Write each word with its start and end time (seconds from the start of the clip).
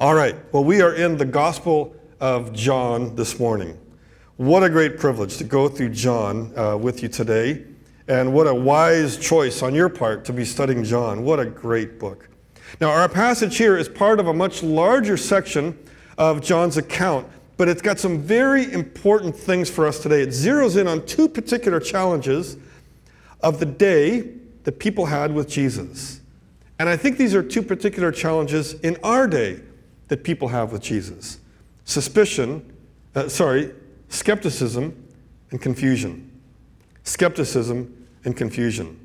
All 0.00 0.16
right, 0.16 0.34
well, 0.52 0.64
we 0.64 0.82
are 0.82 0.92
in 0.92 1.16
the 1.18 1.24
Gospel 1.24 1.94
of 2.18 2.52
John 2.52 3.14
this 3.14 3.38
morning. 3.38 3.78
What 4.38 4.64
a 4.64 4.68
great 4.68 4.98
privilege 4.98 5.36
to 5.36 5.44
go 5.44 5.68
through 5.68 5.90
John 5.90 6.52
uh, 6.58 6.76
with 6.76 7.00
you 7.00 7.08
today, 7.08 7.64
and 8.08 8.34
what 8.34 8.48
a 8.48 8.54
wise 8.54 9.16
choice 9.16 9.62
on 9.62 9.72
your 9.72 9.88
part 9.88 10.24
to 10.24 10.32
be 10.32 10.44
studying 10.44 10.82
John. 10.82 11.22
What 11.22 11.38
a 11.38 11.46
great 11.46 12.00
book. 12.00 12.28
Now, 12.80 12.90
our 12.90 13.08
passage 13.08 13.56
here 13.56 13.78
is 13.78 13.88
part 13.88 14.18
of 14.18 14.26
a 14.26 14.34
much 14.34 14.64
larger 14.64 15.16
section 15.16 15.78
of 16.18 16.42
John's 16.42 16.76
account, 16.76 17.28
but 17.56 17.68
it's 17.68 17.80
got 17.80 18.00
some 18.00 18.18
very 18.18 18.72
important 18.72 19.36
things 19.36 19.70
for 19.70 19.86
us 19.86 20.00
today. 20.00 20.22
It 20.22 20.30
zeroes 20.30 20.76
in 20.76 20.88
on 20.88 21.06
two 21.06 21.28
particular 21.28 21.78
challenges 21.78 22.56
of 23.42 23.60
the 23.60 23.66
day 23.66 24.32
that 24.64 24.80
people 24.80 25.06
had 25.06 25.32
with 25.32 25.48
Jesus. 25.48 26.20
And 26.80 26.88
I 26.88 26.96
think 26.96 27.16
these 27.16 27.32
are 27.32 27.44
two 27.44 27.62
particular 27.62 28.10
challenges 28.10 28.74
in 28.80 28.96
our 29.04 29.28
day 29.28 29.60
that 30.08 30.24
people 30.24 30.48
have 30.48 30.72
with 30.72 30.82
Jesus 30.82 31.40
suspicion, 31.84 32.72
uh, 33.14 33.28
sorry, 33.28 33.72
skepticism 34.08 35.04
and 35.50 35.60
confusion. 35.60 36.30
Skepticism 37.04 38.06
and 38.24 38.36
confusion. 38.36 38.98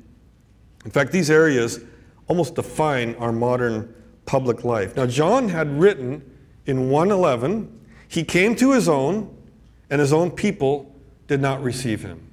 In 0.84 0.90
fact, 0.90 1.12
these 1.12 1.30
areas 1.30 1.80
almost 2.26 2.54
define 2.54 3.14
our 3.16 3.32
modern 3.32 3.94
public 4.24 4.64
life. 4.64 4.96
Now, 4.96 5.06
John 5.06 5.48
had 5.48 5.78
written 5.78 6.22
in 6.66 6.88
111, 6.88 7.80
he 8.08 8.24
came 8.24 8.56
to 8.56 8.72
his 8.72 8.88
own, 8.88 9.34
and 9.90 10.00
his 10.00 10.12
own 10.12 10.30
people 10.30 10.94
did 11.26 11.40
not 11.40 11.62
receive 11.62 12.02
him. 12.02 12.26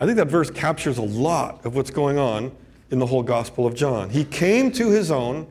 I 0.00 0.06
think 0.06 0.16
that 0.16 0.28
verse 0.28 0.50
captures 0.50 0.98
a 0.98 1.02
lot 1.02 1.64
of 1.64 1.76
what's 1.76 1.90
going 1.90 2.18
on 2.18 2.50
in 2.90 2.98
the 2.98 3.06
whole 3.06 3.22
Gospel 3.22 3.66
of 3.66 3.74
John. 3.74 4.10
He 4.10 4.24
came 4.24 4.72
to 4.72 4.90
his 4.90 5.10
own, 5.10 5.46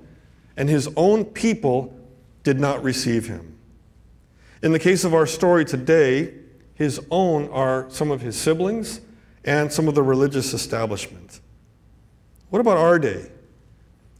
and 0.58 0.68
his 0.68 0.90
own 0.98 1.24
people 1.24 1.98
did 2.44 2.60
not 2.60 2.84
receive 2.84 3.28
him. 3.28 3.58
In 4.64 4.72
the 4.72 4.80
case 4.80 5.04
of 5.04 5.14
our 5.14 5.26
story 5.26 5.66
today, 5.66 6.34
his 6.76 7.00
own 7.12 7.50
are 7.50 7.86
some 7.90 8.12
of 8.12 8.22
his 8.22 8.36
siblings 8.36 9.02
and 9.44 9.72
some 9.72 9.88
of 9.88 9.96
the 9.96 10.04
religious 10.04 10.54
establishment. 10.54 11.40
What 12.50 12.60
about 12.60 12.78
our 12.78 13.00
day? 13.00 13.32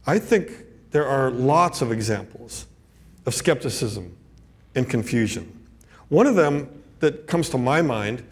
I 0.06 0.18
think 0.18 0.50
there 0.90 1.06
are 1.06 1.30
lots 1.30 1.80
of 1.80 1.92
examples 1.92 2.66
of 3.26 3.34
skepticism 3.34 4.16
and 4.74 4.88
confusion. 4.88 5.66
One 6.08 6.26
of 6.26 6.34
them 6.34 6.82
that 7.00 7.26
comes 7.26 7.48
to 7.50 7.58
my 7.58 7.82
mind 7.82 8.24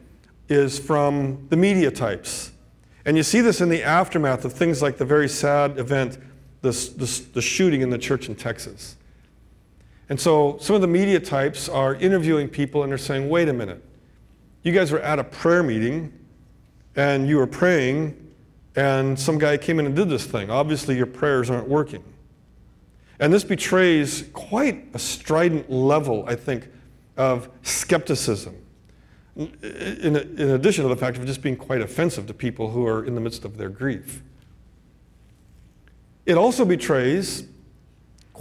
is 0.48 0.78
from 0.78 1.46
the 1.48 1.56
media 1.56 1.90
types. 1.90 2.52
And 3.04 3.16
you 3.16 3.22
see 3.22 3.40
this 3.40 3.60
in 3.60 3.68
the 3.68 3.82
aftermath 3.82 4.44
of 4.44 4.52
things 4.52 4.82
like 4.82 4.98
the 4.98 5.04
very 5.04 5.28
sad 5.28 5.78
event, 5.78 6.18
this, 6.60 6.90
this, 6.90 7.20
the 7.20 7.40
shooting 7.40 7.80
in 7.80 7.90
the 7.90 7.98
church 7.98 8.28
in 8.28 8.34
Texas. 8.34 8.96
And 10.10 10.20
so 10.20 10.58
some 10.60 10.74
of 10.74 10.82
the 10.82 10.88
media 10.88 11.20
types 11.20 11.68
are 11.68 11.94
interviewing 11.94 12.48
people 12.48 12.82
and 12.82 12.90
they're 12.90 12.98
saying, 12.98 13.28
wait 13.28 13.48
a 13.48 13.52
minute, 13.52 13.82
you 14.64 14.72
guys 14.72 14.90
were 14.90 15.00
at 15.00 15.20
a 15.20 15.24
prayer 15.24 15.62
meeting 15.62 16.12
and 16.96 17.28
you 17.28 17.36
were 17.36 17.46
praying 17.46 18.30
and 18.74 19.18
some 19.18 19.38
guy 19.38 19.56
came 19.56 19.78
in 19.78 19.86
and 19.86 19.94
did 19.94 20.08
this 20.08 20.26
thing. 20.26 20.50
Obviously, 20.50 20.96
your 20.96 21.06
prayers 21.06 21.48
aren't 21.48 21.68
working. 21.68 22.02
And 23.20 23.32
this 23.32 23.44
betrays 23.44 24.28
quite 24.32 24.84
a 24.94 24.98
strident 24.98 25.70
level, 25.70 26.24
I 26.26 26.34
think, 26.34 26.68
of 27.16 27.48
skepticism, 27.62 28.56
in, 29.36 30.16
in, 30.16 30.50
addition 30.50 30.84
to 30.84 30.88
the 30.88 30.96
fact 30.96 31.18
of 31.18 31.26
just 31.26 31.42
being 31.42 31.56
quite 31.56 31.82
offensive 31.82 32.26
to 32.26 32.34
people 32.34 32.70
who 32.70 32.86
are 32.86 33.04
in 33.04 33.14
the 33.14 33.20
midst 33.20 33.44
of 33.44 33.58
their 33.58 33.68
grief. 33.68 34.22
It 36.26 36.36
also 36.36 36.64
betrays 36.64 37.44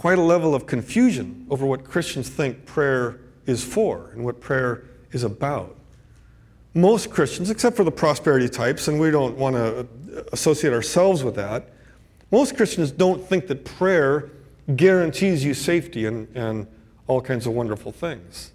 quite 0.00 0.16
a 0.16 0.22
level 0.22 0.54
of 0.54 0.64
confusion 0.64 1.46
over 1.50 1.66
what 1.66 1.84
Christians 1.84 2.26
think 2.26 2.64
prayer 2.64 3.20
is 3.44 3.62
for 3.62 4.08
and 4.14 4.24
what 4.24 4.40
prayer 4.40 4.84
is 5.12 5.24
about. 5.24 5.76
Most 6.72 7.10
Christians, 7.10 7.50
except 7.50 7.76
for 7.76 7.84
the 7.84 7.92
prosperity 7.92 8.48
types, 8.48 8.88
and 8.88 8.98
we 8.98 9.10
don't 9.10 9.36
want 9.36 9.56
to 9.56 9.86
associate 10.32 10.72
ourselves 10.72 11.22
with 11.22 11.34
that, 11.34 11.68
most 12.30 12.56
Christians 12.56 12.90
don't 12.90 13.22
think 13.22 13.46
that 13.48 13.66
prayer 13.66 14.30
guarantees 14.74 15.44
you 15.44 15.52
safety 15.52 16.06
and, 16.06 16.34
and 16.34 16.66
all 17.06 17.20
kinds 17.20 17.46
of 17.46 17.52
wonderful 17.52 17.92
things. 17.92 18.52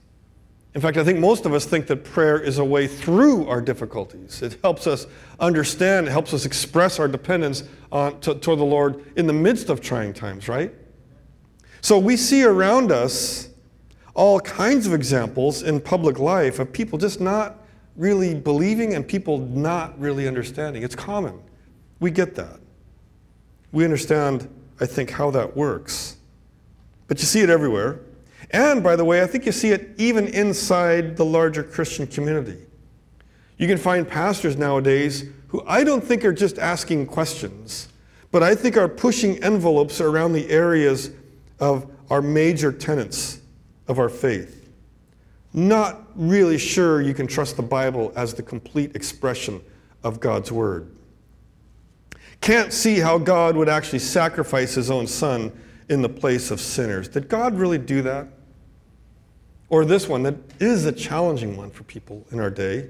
In 0.74 0.82
fact, 0.82 0.98
I 0.98 1.04
think 1.04 1.20
most 1.20 1.46
of 1.46 1.54
us 1.54 1.64
think 1.66 1.86
that 1.86 2.04
prayer 2.04 2.40
is 2.40 2.58
a 2.58 2.66
way 2.66 2.88
through 2.88 3.48
our 3.48 3.62
difficulties. 3.62 4.42
It 4.42 4.58
helps 4.64 4.88
us 4.88 5.06
understand, 5.40 6.08
it 6.08 6.12
helps 6.12 6.34
us 6.34 6.44
express 6.44 6.98
our 6.98 7.08
dependence 7.08 7.66
on, 7.92 8.20
to, 8.22 8.34
toward 8.34 8.58
the 8.58 8.64
Lord 8.64 9.06
in 9.16 9.28
the 9.28 9.34
midst 9.34 9.70
of 9.70 9.80
trying 9.80 10.12
times, 10.12 10.50
right? 10.50 10.74
So 11.86 12.00
we 12.00 12.18
see 12.18 12.44
around 12.44 12.92
us 12.92 13.50
all 14.16 14.40
kinds 14.40 14.88
of 14.88 14.94
examples 14.96 15.62
in 15.62 15.80
public 15.80 16.18
life 16.18 16.58
of 16.58 16.74
people 16.74 16.98
just 16.98 17.22
not 17.22 17.58
really 17.96 18.34
believing 18.34 18.96
and 18.96 19.08
people 19.08 19.38
not 19.38 20.00
really 20.00 20.28
understanding. 20.28 20.82
It's 20.82 20.96
common. 20.96 21.40
We 22.00 22.10
get 22.10 22.34
that. 22.38 22.60
We 23.72 23.84
understand, 23.84 24.50
I 24.80 24.88
think, 24.88 25.12
how 25.12 25.30
that 25.30 25.56
works. 25.56 26.18
But 27.08 27.20
you 27.20 27.26
see 27.26 27.42
it 27.42 27.52
everywhere. 27.52 28.00
And 28.50 28.82
by 28.82 28.96
the 28.96 29.06
way, 29.06 29.22
I 29.22 29.28
think 29.28 29.46
you 29.46 29.52
see 29.52 29.70
it 29.70 29.92
even 30.00 30.28
inside 30.30 31.16
the 31.16 31.26
larger 31.26 31.62
Christian 31.62 32.08
community. 32.08 32.66
You 33.60 33.68
can 33.68 33.78
find 33.78 34.10
pastors 34.10 34.58
nowadays 34.58 35.26
who 35.50 35.64
I 35.68 35.84
don't 35.84 36.04
think 36.04 36.26
are 36.26 36.34
just 36.34 36.58
asking 36.58 37.06
questions, 37.06 37.90
but 38.32 38.42
I 38.42 38.56
think 38.56 38.76
are 38.76 38.90
pushing 38.90 39.38
envelopes 39.44 40.02
around 40.02 40.34
the 40.34 40.50
areas 40.50 41.12
of 41.60 41.90
our 42.10 42.22
major 42.22 42.72
tenets 42.72 43.42
of 43.88 44.00
our 44.00 44.10
faith. 44.10 44.70
Not 45.54 46.02
really 46.16 46.58
sure 46.58 47.02
you 47.02 47.14
can 47.14 47.28
trust 47.28 47.56
the 47.56 47.64
Bible 47.64 48.12
as 48.16 48.34
the 48.34 48.44
complete 48.44 48.96
expression 48.96 49.62
of 50.04 50.20
God's 50.20 50.52
Word. 50.52 50.92
Can't 52.42 52.74
see 52.74 53.00
how 53.00 53.18
God 53.18 53.56
would 53.56 53.70
actually 53.70 54.00
sacrifice 54.00 54.76
His 54.76 54.92
own 54.92 55.08
Son 55.08 55.52
in 55.90 56.02
the 56.02 56.10
place 56.10 56.52
of 56.52 56.60
sinners. 56.60 57.08
Did 57.08 57.30
God 57.30 57.56
really 57.56 57.78
do 57.78 58.02
that? 58.02 58.28
Or 59.70 59.86
this 59.86 60.08
one 60.08 60.24
that 60.24 60.36
is 60.60 60.86
a 60.86 60.92
challenging 60.92 61.58
one 61.58 61.72
for 61.72 61.84
people 61.84 62.26
in 62.32 62.40
our 62.40 62.50
day. 62.50 62.90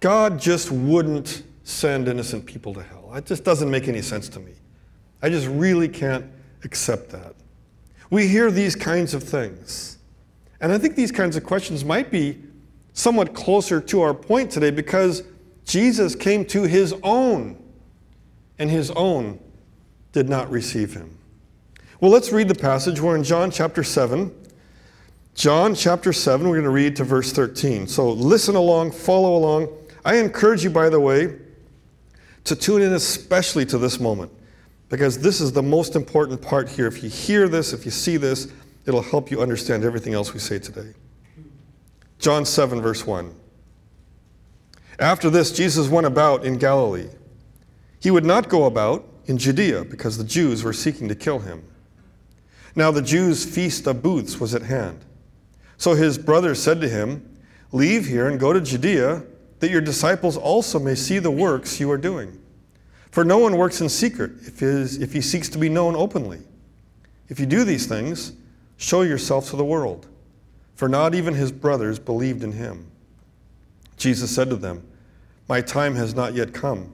God 0.00 0.38
just 0.38 0.70
wouldn't 0.70 1.42
send 1.62 2.08
innocent 2.08 2.44
people 2.44 2.74
to 2.74 2.82
hell. 2.82 3.12
It 3.14 3.26
just 3.26 3.44
doesn't 3.44 3.70
make 3.70 3.88
any 3.88 4.02
sense 4.02 4.28
to 4.30 4.40
me. 4.40 4.52
I 5.22 5.30
just 5.30 5.46
really 5.46 5.88
can't 5.88 6.26
accept 6.64 7.10
that. 7.10 7.34
We 8.10 8.26
hear 8.28 8.50
these 8.50 8.76
kinds 8.76 9.14
of 9.14 9.22
things. 9.22 9.98
And 10.60 10.72
I 10.72 10.78
think 10.78 10.96
these 10.96 11.12
kinds 11.12 11.36
of 11.36 11.44
questions 11.44 11.84
might 11.84 12.10
be 12.10 12.38
somewhat 12.92 13.34
closer 13.34 13.80
to 13.80 14.02
our 14.02 14.14
point 14.14 14.50
today 14.50 14.70
because 14.70 15.22
Jesus 15.64 16.14
came 16.14 16.44
to 16.46 16.62
his 16.62 16.94
own, 17.02 17.62
and 18.58 18.70
his 18.70 18.90
own 18.92 19.40
did 20.12 20.28
not 20.28 20.50
receive 20.50 20.94
him. 20.94 21.18
Well, 22.00 22.10
let's 22.10 22.32
read 22.32 22.48
the 22.48 22.54
passage. 22.54 23.00
We're 23.00 23.16
in 23.16 23.24
John 23.24 23.50
chapter 23.50 23.82
7. 23.82 24.32
John 25.34 25.74
chapter 25.74 26.12
7, 26.12 26.46
we're 26.46 26.54
going 26.54 26.64
to 26.64 26.70
read 26.70 26.94
to 26.96 27.04
verse 27.04 27.32
13. 27.32 27.88
So 27.88 28.12
listen 28.12 28.54
along, 28.54 28.92
follow 28.92 29.36
along. 29.36 29.68
I 30.04 30.16
encourage 30.16 30.62
you, 30.62 30.70
by 30.70 30.88
the 30.88 31.00
way, 31.00 31.36
to 32.44 32.54
tune 32.54 32.82
in 32.82 32.92
especially 32.92 33.66
to 33.66 33.78
this 33.78 33.98
moment 33.98 34.30
because 34.88 35.18
this 35.18 35.40
is 35.40 35.52
the 35.52 35.62
most 35.62 35.96
important 35.96 36.40
part 36.40 36.68
here. 36.68 36.86
If 36.86 37.02
you 37.02 37.08
hear 37.08 37.48
this, 37.48 37.72
if 37.72 37.84
you 37.84 37.90
see 37.90 38.16
this, 38.16 38.52
it'll 38.86 39.02
help 39.02 39.30
you 39.30 39.40
understand 39.40 39.84
everything 39.84 40.14
else 40.14 40.32
we 40.34 40.40
say 40.40 40.58
today. 40.58 40.92
John 42.18 42.44
7, 42.44 42.80
verse 42.80 43.06
1. 43.06 43.34
After 44.98 45.30
this, 45.30 45.50
Jesus 45.52 45.88
went 45.88 46.06
about 46.06 46.44
in 46.44 46.58
Galilee. 46.58 47.08
He 48.00 48.10
would 48.10 48.24
not 48.24 48.48
go 48.48 48.64
about 48.64 49.06
in 49.26 49.38
Judea 49.38 49.84
because 49.84 50.18
the 50.18 50.24
Jews 50.24 50.62
were 50.62 50.72
seeking 50.72 51.08
to 51.08 51.14
kill 51.14 51.40
him. 51.40 51.64
Now 52.76 52.90
the 52.90 53.02
Jews' 53.02 53.44
feast 53.44 53.86
of 53.86 54.02
booths 54.02 54.38
was 54.38 54.54
at 54.54 54.62
hand. 54.62 55.04
So 55.76 55.94
his 55.94 56.18
brothers 56.18 56.62
said 56.62 56.80
to 56.80 56.88
him, 56.88 57.28
Leave 57.72 58.06
here 58.06 58.28
and 58.28 58.38
go 58.38 58.52
to 58.52 58.60
Judea, 58.60 59.24
that 59.58 59.70
your 59.70 59.80
disciples 59.80 60.36
also 60.36 60.78
may 60.78 60.94
see 60.94 61.18
the 61.18 61.30
works 61.30 61.80
you 61.80 61.90
are 61.90 61.98
doing. 61.98 62.40
For 63.14 63.24
no 63.24 63.38
one 63.38 63.56
works 63.56 63.80
in 63.80 63.88
secret 63.88 64.32
if 64.40 64.58
he, 64.58 64.66
if 64.66 65.12
he 65.12 65.20
seeks 65.20 65.48
to 65.50 65.58
be 65.58 65.68
known 65.68 65.94
openly. 65.94 66.40
If 67.28 67.38
you 67.38 67.46
do 67.46 67.62
these 67.62 67.86
things, 67.86 68.32
show 68.76 69.02
yourself 69.02 69.50
to 69.50 69.56
the 69.56 69.64
world. 69.64 70.08
For 70.74 70.88
not 70.88 71.14
even 71.14 71.32
his 71.32 71.52
brothers 71.52 72.00
believed 72.00 72.42
in 72.42 72.50
him. 72.50 72.90
Jesus 73.96 74.34
said 74.34 74.50
to 74.50 74.56
them, 74.56 74.84
My 75.48 75.60
time 75.60 75.94
has 75.94 76.16
not 76.16 76.34
yet 76.34 76.52
come, 76.52 76.92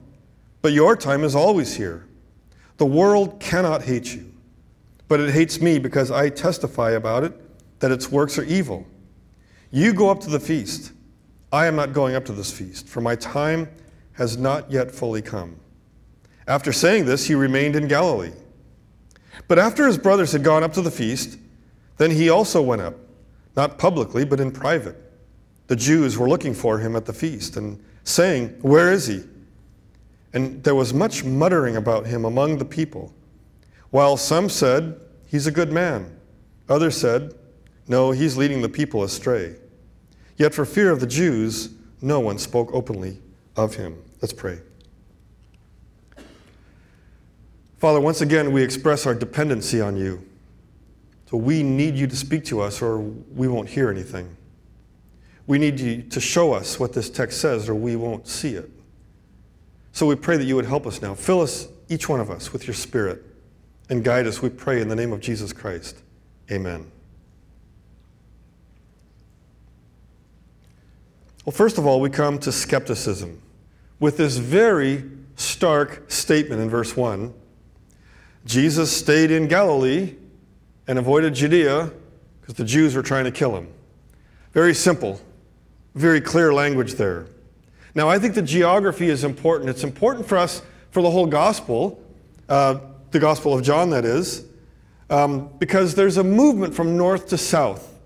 but 0.61 0.73
your 0.73 0.95
time 0.95 1.23
is 1.23 1.33
always 1.33 1.75
here. 1.75 2.05
The 2.77 2.85
world 2.85 3.39
cannot 3.39 3.81
hate 3.81 4.13
you, 4.13 4.31
but 5.07 5.19
it 5.19 5.31
hates 5.31 5.59
me 5.59 5.79
because 5.79 6.11
I 6.11 6.29
testify 6.29 6.91
about 6.91 7.23
it 7.23 7.33
that 7.79 7.89
its 7.89 8.11
works 8.11 8.37
are 8.37 8.43
evil. 8.43 8.85
You 9.71 9.91
go 9.91 10.11
up 10.11 10.19
to 10.19 10.29
the 10.29 10.39
feast. 10.39 10.91
I 11.51 11.65
am 11.65 11.75
not 11.75 11.93
going 11.93 12.13
up 12.13 12.25
to 12.25 12.31
this 12.31 12.55
feast, 12.55 12.87
for 12.87 13.01
my 13.01 13.15
time 13.15 13.69
has 14.13 14.37
not 14.37 14.69
yet 14.69 14.91
fully 14.91 15.23
come. 15.23 15.55
After 16.47 16.73
saying 16.73 17.05
this, 17.05 17.27
he 17.27 17.35
remained 17.35 17.75
in 17.75 17.87
Galilee. 17.87 18.33
But 19.47 19.59
after 19.59 19.87
his 19.87 19.97
brothers 19.97 20.31
had 20.31 20.43
gone 20.43 20.63
up 20.63 20.73
to 20.73 20.81
the 20.81 20.91
feast, 20.91 21.37
then 21.97 22.11
he 22.11 22.29
also 22.29 22.61
went 22.61 22.81
up, 22.81 22.95
not 23.55 23.77
publicly, 23.77 24.25
but 24.25 24.39
in 24.39 24.51
private. 24.51 24.95
The 25.67 25.75
Jews 25.75 26.17
were 26.17 26.27
looking 26.27 26.53
for 26.53 26.79
him 26.79 26.95
at 26.95 27.05
the 27.05 27.13
feast 27.13 27.57
and 27.57 27.83
saying, 28.03 28.49
Where 28.61 28.91
is 28.91 29.07
he? 29.07 29.23
And 30.33 30.63
there 30.63 30.75
was 30.75 30.93
much 30.93 31.23
muttering 31.23 31.75
about 31.75 32.05
him 32.05 32.25
among 32.25 32.57
the 32.57 32.65
people. 32.65 33.13
While 33.89 34.17
some 34.17 34.49
said, 34.49 34.99
He's 35.27 35.47
a 35.47 35.51
good 35.51 35.71
man. 35.71 36.17
Others 36.67 36.97
said, 36.97 37.33
No, 37.87 38.11
he's 38.11 38.35
leading 38.35 38.61
the 38.61 38.69
people 38.69 39.03
astray. 39.03 39.55
Yet 40.37 40.53
for 40.53 40.65
fear 40.65 40.91
of 40.91 40.99
the 40.99 41.07
Jews, 41.07 41.69
no 42.01 42.19
one 42.19 42.37
spoke 42.37 42.73
openly 42.73 43.19
of 43.55 43.75
him. 43.75 44.01
Let's 44.21 44.33
pray. 44.33 44.59
Father, 47.81 47.99
once 47.99 48.21
again, 48.21 48.51
we 48.51 48.61
express 48.61 49.07
our 49.07 49.15
dependency 49.15 49.81
on 49.81 49.97
you. 49.97 50.23
So 51.31 51.37
we 51.37 51.63
need 51.63 51.95
you 51.95 52.05
to 52.05 52.15
speak 52.15 52.45
to 52.45 52.61
us, 52.61 52.79
or 52.79 52.99
we 52.99 53.47
won't 53.47 53.67
hear 53.67 53.89
anything. 53.89 54.37
We 55.47 55.57
need 55.57 55.79
you 55.79 56.03
to 56.03 56.21
show 56.21 56.53
us 56.53 56.79
what 56.79 56.93
this 56.93 57.09
text 57.09 57.41
says, 57.41 57.67
or 57.67 57.73
we 57.73 57.95
won't 57.95 58.27
see 58.27 58.53
it. 58.53 58.69
So 59.93 60.05
we 60.05 60.13
pray 60.13 60.37
that 60.37 60.43
you 60.43 60.55
would 60.55 60.67
help 60.67 60.85
us 60.85 61.01
now. 61.01 61.15
Fill 61.15 61.41
us, 61.41 61.69
each 61.89 62.07
one 62.07 62.19
of 62.19 62.29
us, 62.29 62.53
with 62.53 62.67
your 62.67 62.75
Spirit 62.75 63.23
and 63.89 64.03
guide 64.03 64.27
us, 64.27 64.43
we 64.43 64.49
pray, 64.49 64.79
in 64.79 64.87
the 64.87 64.95
name 64.95 65.11
of 65.11 65.19
Jesus 65.19 65.51
Christ. 65.51 66.03
Amen. 66.51 66.91
Well, 71.45 71.51
first 71.51 71.79
of 71.79 71.87
all, 71.87 71.99
we 71.99 72.11
come 72.11 72.37
to 72.41 72.51
skepticism 72.51 73.41
with 73.99 74.17
this 74.17 74.37
very 74.37 75.03
stark 75.35 76.11
statement 76.11 76.61
in 76.61 76.69
verse 76.69 76.95
1 76.95 77.33
Jesus 78.45 78.95
stayed 78.95 79.31
in 79.31 79.47
Galilee 79.47 80.15
and 80.87 80.97
avoided 80.97 81.35
Judea 81.35 81.91
because 82.39 82.55
the 82.55 82.65
Jews 82.65 82.95
were 82.95 83.03
trying 83.03 83.25
to 83.25 83.31
kill 83.31 83.55
him. 83.55 83.67
Very 84.53 84.73
simple, 84.73 85.21
very 85.95 86.19
clear 86.19 86.53
language 86.53 86.95
there. 86.95 87.27
Now, 87.93 88.09
I 88.09 88.19
think 88.19 88.35
the 88.35 88.41
geography 88.41 89.09
is 89.09 89.23
important. 89.23 89.69
It's 89.69 89.83
important 89.83 90.27
for 90.27 90.37
us 90.37 90.61
for 90.91 91.01
the 91.01 91.11
whole 91.11 91.27
gospel, 91.27 92.01
uh, 92.49 92.79
the 93.11 93.19
Gospel 93.19 93.53
of 93.53 93.63
John, 93.63 93.89
that 93.91 94.05
is, 94.05 94.45
um, 95.09 95.49
because 95.59 95.95
there's 95.95 96.17
a 96.17 96.23
movement 96.23 96.73
from 96.73 96.97
north 96.97 97.27
to 97.29 97.37
south. 97.37 97.99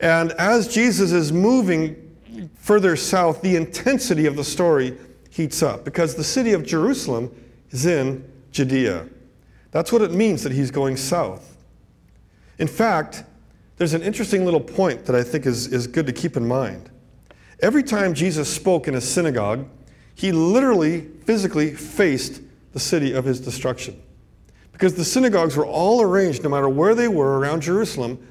And 0.00 0.32
as 0.32 0.68
Jesus 0.68 1.12
is 1.12 1.32
moving 1.32 2.16
further 2.56 2.96
south, 2.96 3.42
the 3.42 3.56
intensity 3.56 4.26
of 4.26 4.36
the 4.36 4.44
story 4.44 4.98
heats 5.30 5.62
up 5.62 5.84
because 5.84 6.14
the 6.14 6.24
city 6.24 6.52
of 6.52 6.64
Jerusalem 6.64 7.30
is 7.70 7.86
in 7.86 8.24
Judea. 8.50 9.06
That's 9.74 9.90
what 9.90 10.02
it 10.02 10.12
means 10.12 10.44
that 10.44 10.52
he's 10.52 10.70
going 10.70 10.96
south. 10.96 11.56
In 12.60 12.68
fact, 12.68 13.24
there's 13.76 13.92
an 13.92 14.02
interesting 14.02 14.44
little 14.44 14.60
point 14.60 15.04
that 15.06 15.16
I 15.16 15.24
think 15.24 15.46
is, 15.46 15.66
is 15.66 15.88
good 15.88 16.06
to 16.06 16.12
keep 16.12 16.36
in 16.36 16.46
mind. 16.46 16.90
Every 17.58 17.82
time 17.82 18.14
Jesus 18.14 18.48
spoke 18.48 18.86
in 18.86 18.94
a 18.94 19.00
synagogue, 19.00 19.66
he 20.14 20.30
literally, 20.30 21.00
physically 21.26 21.74
faced 21.74 22.40
the 22.72 22.78
city 22.78 23.14
of 23.14 23.24
his 23.24 23.40
destruction. 23.40 24.00
Because 24.70 24.94
the 24.94 25.04
synagogues 25.04 25.56
were 25.56 25.66
all 25.66 26.00
arranged, 26.00 26.44
no 26.44 26.50
matter 26.50 26.68
where 26.68 26.94
they 26.94 27.08
were 27.08 27.40
around 27.40 27.62
Jerusalem, 27.62 28.24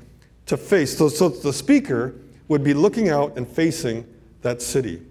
to 0.46 0.56
face. 0.56 0.98
So, 0.98 1.10
so 1.10 1.28
the 1.28 1.52
speaker 1.52 2.16
would 2.48 2.64
be 2.64 2.74
looking 2.74 3.10
out 3.10 3.36
and 3.36 3.46
facing 3.46 4.08
that 4.44 4.62
city. 4.62 5.02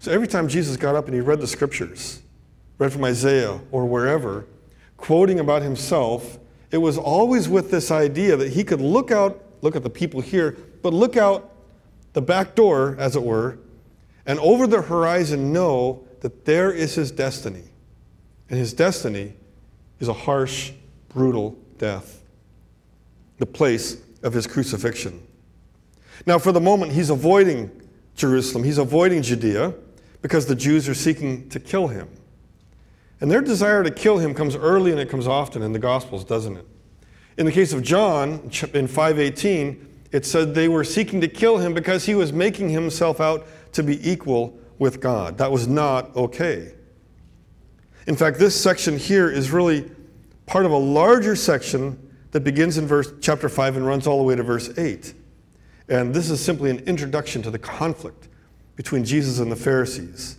So 0.00 0.12
every 0.12 0.28
time 0.28 0.48
Jesus 0.48 0.76
got 0.76 0.94
up 0.94 1.06
and 1.06 1.14
he 1.14 1.22
read 1.22 1.40
the 1.40 1.46
scriptures, 1.46 2.20
read 2.76 2.92
from 2.92 3.04
Isaiah 3.04 3.58
or 3.72 3.86
wherever, 3.86 4.44
quoting 4.98 5.40
about 5.40 5.62
himself, 5.62 6.38
it 6.70 6.78
was 6.78 6.98
always 6.98 7.48
with 7.48 7.70
this 7.70 7.90
idea 7.90 8.36
that 8.36 8.52
he 8.52 8.62
could 8.62 8.82
look 8.82 9.10
out, 9.10 9.42
look 9.62 9.74
at 9.74 9.82
the 9.82 9.90
people 9.90 10.20
here, 10.20 10.58
but 10.82 10.92
look 10.92 11.16
out 11.16 11.54
the 12.12 12.20
back 12.20 12.54
door, 12.54 12.94
as 12.98 13.16
it 13.16 13.22
were, 13.22 13.58
and 14.26 14.38
over 14.40 14.66
the 14.66 14.82
horizon 14.82 15.52
know 15.52 16.06
that 16.20 16.44
there 16.44 16.70
is 16.70 16.94
his 16.94 17.10
destiny. 17.10 17.64
And 18.50 18.58
his 18.58 18.74
destiny 18.74 19.34
is 20.00 20.08
a 20.08 20.12
harsh, 20.12 20.72
brutal 21.08 21.56
death, 21.78 22.22
the 23.38 23.46
place 23.46 23.98
of 24.22 24.32
his 24.32 24.46
crucifixion. 24.46 25.22
Now, 26.26 26.38
for 26.38 26.52
the 26.52 26.60
moment, 26.60 26.92
he's 26.92 27.10
avoiding 27.10 27.70
Jerusalem, 28.16 28.64
he's 28.64 28.78
avoiding 28.78 29.22
Judea 29.22 29.74
because 30.22 30.46
the 30.46 30.56
Jews 30.56 30.88
are 30.88 30.94
seeking 30.94 31.48
to 31.50 31.60
kill 31.60 31.86
him. 31.86 32.08
And 33.20 33.30
their 33.30 33.40
desire 33.40 33.82
to 33.82 33.90
kill 33.90 34.18
him 34.18 34.34
comes 34.34 34.54
early 34.54 34.92
and 34.92 35.00
it 35.00 35.08
comes 35.08 35.26
often 35.26 35.62
in 35.62 35.72
the 35.72 35.78
Gospels, 35.78 36.24
doesn't 36.24 36.56
it? 36.56 36.66
In 37.36 37.46
the 37.46 37.52
case 37.52 37.72
of 37.72 37.82
John, 37.82 38.50
in 38.74 38.86
518, 38.86 39.88
it 40.10 40.24
said 40.24 40.54
they 40.54 40.68
were 40.68 40.84
seeking 40.84 41.20
to 41.20 41.28
kill 41.28 41.58
him 41.58 41.74
because 41.74 42.04
he 42.06 42.14
was 42.14 42.32
making 42.32 42.70
himself 42.70 43.20
out 43.20 43.46
to 43.72 43.82
be 43.82 44.08
equal 44.08 44.58
with 44.78 45.00
God. 45.00 45.38
That 45.38 45.50
was 45.50 45.68
not 45.68 46.14
okay. 46.16 46.72
In 48.06 48.16
fact, 48.16 48.38
this 48.38 48.58
section 48.58 48.98
here 48.98 49.30
is 49.30 49.50
really 49.50 49.90
part 50.46 50.64
of 50.64 50.72
a 50.72 50.78
larger 50.78 51.36
section 51.36 51.98
that 52.30 52.40
begins 52.40 52.78
in 52.78 52.86
verse 52.86 53.12
chapter 53.20 53.48
5 53.48 53.76
and 53.76 53.86
runs 53.86 54.06
all 54.06 54.18
the 54.18 54.24
way 54.24 54.34
to 54.34 54.42
verse 54.42 54.76
8. 54.78 55.14
And 55.88 56.14
this 56.14 56.30
is 56.30 56.42
simply 56.42 56.70
an 56.70 56.78
introduction 56.80 57.42
to 57.42 57.50
the 57.50 57.58
conflict 57.58 58.28
between 58.76 59.04
Jesus 59.04 59.40
and 59.40 59.50
the 59.50 59.56
Pharisees. 59.56 60.38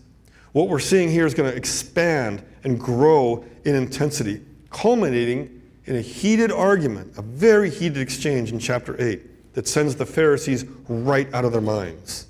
What 0.51 0.67
we're 0.67 0.79
seeing 0.79 1.09
here 1.09 1.25
is 1.25 1.33
going 1.33 1.49
to 1.49 1.55
expand 1.55 2.43
and 2.63 2.79
grow 2.79 3.43
in 3.65 3.75
intensity, 3.75 4.41
culminating 4.69 5.61
in 5.85 5.95
a 5.95 6.01
heated 6.01 6.51
argument, 6.51 7.17
a 7.17 7.21
very 7.21 7.69
heated 7.69 7.97
exchange 7.97 8.51
in 8.51 8.59
chapter 8.59 8.99
8 9.01 9.53
that 9.53 9.67
sends 9.67 9.95
the 9.95 10.05
Pharisees 10.05 10.65
right 10.87 11.31
out 11.33 11.45
of 11.45 11.51
their 11.51 11.61
minds. 11.61 12.27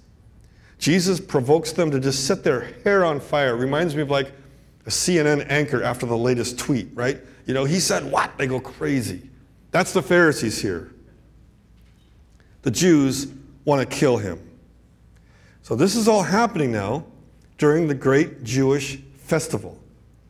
Jesus 0.78 1.20
provokes 1.20 1.74
them 1.74 1.92
to 1.92 2.00
just 2.00 2.26
set 2.26 2.44
their 2.44 2.72
hair 2.84 3.04
on 3.04 3.20
fire. 3.20 3.56
Reminds 3.56 3.96
me 3.96 4.02
of 4.02 4.10
like 4.10 4.32
a 4.86 4.90
CNN 4.90 5.46
anchor 5.50 5.84
after 5.84 6.06
the 6.06 6.18
latest 6.18 6.58
tweet, 6.58 6.88
right? 6.94 7.20
You 7.46 7.54
know, 7.54 7.66
he 7.66 7.80
said 7.80 8.10
what? 8.10 8.38
They 8.38 8.48
go 8.48 8.60
crazy. 8.60 9.30
That's 9.72 9.92
the 9.94 10.02
Pharisees 10.02 10.62
here. 10.62 10.92
The 12.62 12.72
Jews 12.72 13.28
want 13.66 13.88
to 13.88 13.96
kill 13.96 14.18
him. 14.18 14.40
So 15.62 15.76
this 15.76 15.96
is 15.96 16.08
all 16.08 16.24
happening 16.24 16.72
now 16.72 17.06
during 17.58 17.88
the 17.88 17.94
great 17.94 18.44
Jewish 18.44 18.98
festival, 19.18 19.79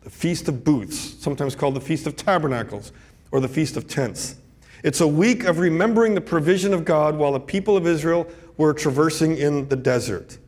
the 0.09 0.15
Feast 0.15 0.47
of 0.47 0.63
Booths, 0.63 1.21
sometimes 1.21 1.53
called 1.53 1.75
the 1.75 1.79
Feast 1.79 2.07
of 2.07 2.15
Tabernacles 2.15 2.91
or 3.29 3.39
the 3.39 3.47
Feast 3.47 3.77
of 3.77 3.87
Tents. 3.87 4.37
It's 4.83 5.01
a 5.01 5.07
week 5.07 5.43
of 5.43 5.59
remembering 5.59 6.15
the 6.15 6.21
provision 6.21 6.73
of 6.73 6.83
God 6.83 7.15
while 7.15 7.33
the 7.33 7.39
people 7.39 7.77
of 7.77 7.85
Israel 7.85 8.25
were 8.57 8.73
traversing 8.73 9.37
in 9.37 9.69
the 9.69 9.75
desert 9.75 10.39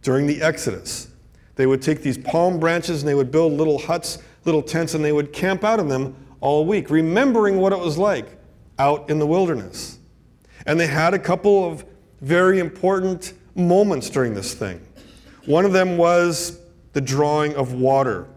during 0.00 0.26
the 0.26 0.40
Exodus. 0.40 1.08
They 1.56 1.66
would 1.66 1.82
take 1.82 2.00
these 2.00 2.16
palm 2.16 2.58
branches 2.58 3.02
and 3.02 3.08
they 3.08 3.14
would 3.14 3.30
build 3.30 3.52
little 3.52 3.78
huts, 3.78 4.22
little 4.46 4.62
tents, 4.62 4.94
and 4.94 5.04
they 5.04 5.12
would 5.12 5.34
camp 5.34 5.64
out 5.64 5.80
in 5.80 5.88
them 5.88 6.16
all 6.40 6.64
week, 6.64 6.88
remembering 6.88 7.58
what 7.58 7.74
it 7.74 7.78
was 7.78 7.98
like 7.98 8.38
out 8.78 9.10
in 9.10 9.18
the 9.18 9.26
wilderness. 9.26 9.98
And 10.64 10.80
they 10.80 10.86
had 10.86 11.12
a 11.12 11.18
couple 11.18 11.70
of 11.70 11.84
very 12.22 12.58
important 12.58 13.34
moments 13.54 14.08
during 14.08 14.32
this 14.32 14.54
thing. 14.54 14.80
One 15.44 15.66
of 15.66 15.74
them 15.74 15.98
was 15.98 16.58
the 16.94 17.02
drawing 17.02 17.54
of 17.56 17.74
water. 17.74 18.28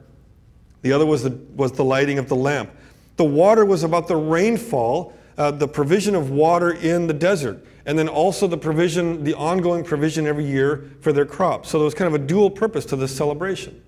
The 0.82 0.92
other 0.92 1.06
was 1.06 1.24
the, 1.24 1.32
was 1.56 1.72
the 1.72 1.84
lighting 1.84 2.20
of 2.20 2.30
the 2.30 2.36
lamp. 2.36 2.72
The 3.18 3.26
water 3.26 3.66
was 3.66 3.84
about 3.84 4.08
the 4.08 4.16
rainfall, 4.16 5.14
uh, 5.38 5.52
the 5.52 5.68
provision 5.68 6.16
of 6.16 6.30
water 6.30 6.72
in 6.72 7.08
the 7.08 7.14
desert, 7.14 7.66
and 7.86 7.98
then 7.98 8.08
also 8.08 8.48
the 8.48 8.58
provision, 8.58 9.24
the 9.24 9.34
ongoing 9.34 9.84
provision 9.84 10.28
every 10.28 10.46
year 10.46 10.90
for 11.02 11.12
their 11.12 11.26
crops. 11.26 11.70
So 11.70 11.80
there 11.80 11.86
was 11.86 11.94
kind 11.94 12.14
of 12.14 12.22
a 12.22 12.24
dual 12.24 12.50
purpose 12.50 12.86
to 12.86 12.96
this 12.96 13.16
celebration. 13.16 13.82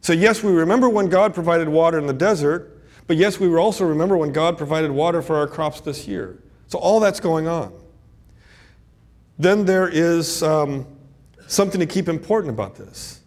So, 0.00 0.12
yes, 0.12 0.42
we 0.42 0.50
remember 0.52 0.88
when 0.88 1.08
God 1.08 1.32
provided 1.32 1.68
water 1.68 1.98
in 1.98 2.06
the 2.06 2.12
desert, 2.12 2.82
but 3.06 3.16
yes, 3.16 3.38
we 3.38 3.54
also 3.54 3.84
remember 3.84 4.16
when 4.16 4.32
God 4.32 4.56
provided 4.56 4.90
water 4.90 5.22
for 5.22 5.36
our 5.36 5.46
crops 5.46 5.80
this 5.80 6.08
year. 6.08 6.38
So 6.68 6.78
all 6.78 7.00
that's 7.00 7.20
going 7.20 7.46
on. 7.46 7.72
Then 9.38 9.64
there 9.64 9.88
is 9.88 10.42
um, 10.42 10.86
something 11.46 11.80
to 11.80 11.86
keep 11.86 12.08
important 12.08 12.54
about 12.54 12.76
this. 12.76 13.21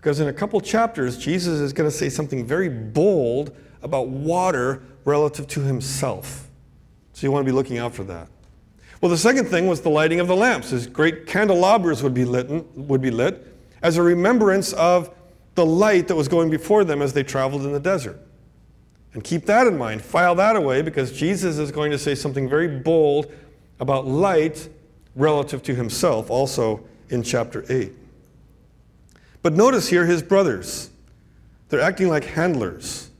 Because 0.00 0.18
in 0.18 0.28
a 0.28 0.32
couple 0.32 0.58
chapters, 0.62 1.18
Jesus 1.18 1.60
is 1.60 1.74
going 1.74 1.88
to 1.88 1.94
say 1.94 2.08
something 2.08 2.46
very 2.46 2.70
bold 2.70 3.54
about 3.82 4.08
water 4.08 4.82
relative 5.04 5.46
to 5.48 5.60
himself. 5.60 6.48
So 7.12 7.26
you 7.26 7.30
want 7.30 7.44
to 7.44 7.52
be 7.52 7.54
looking 7.54 7.76
out 7.76 7.94
for 7.94 8.04
that. 8.04 8.28
Well, 9.02 9.10
the 9.10 9.18
second 9.18 9.46
thing 9.46 9.66
was 9.66 9.82
the 9.82 9.90
lighting 9.90 10.18
of 10.18 10.26
the 10.26 10.36
lamps. 10.36 10.72
As 10.72 10.86
great 10.86 11.26
candelabras 11.26 12.02
would 12.02 12.14
be 12.14 12.24
lit, 12.24 12.48
would 12.76 13.02
be 13.02 13.10
lit 13.10 13.46
as 13.82 13.98
a 13.98 14.02
remembrance 14.02 14.72
of 14.72 15.14
the 15.54 15.66
light 15.66 16.08
that 16.08 16.16
was 16.16 16.28
going 16.28 16.48
before 16.48 16.82
them 16.82 17.02
as 17.02 17.12
they 17.12 17.22
traveled 17.22 17.66
in 17.66 17.72
the 17.72 17.80
desert. 17.80 18.18
And 19.12 19.22
keep 19.22 19.44
that 19.46 19.66
in 19.66 19.76
mind. 19.76 20.00
File 20.00 20.34
that 20.36 20.56
away 20.56 20.80
because 20.80 21.12
Jesus 21.12 21.58
is 21.58 21.70
going 21.70 21.90
to 21.90 21.98
say 21.98 22.14
something 22.14 22.48
very 22.48 22.68
bold 22.68 23.30
about 23.80 24.06
light 24.06 24.68
relative 25.14 25.62
to 25.64 25.74
himself, 25.74 26.30
also 26.30 26.86
in 27.10 27.22
chapter 27.22 27.66
8. 27.68 27.92
But 29.42 29.54
notice 29.54 29.88
here 29.88 30.06
his 30.06 30.22
brothers. 30.22 30.90
They're 31.68 31.80
acting 31.80 32.08
like 32.08 32.24
handlers. 32.24 33.10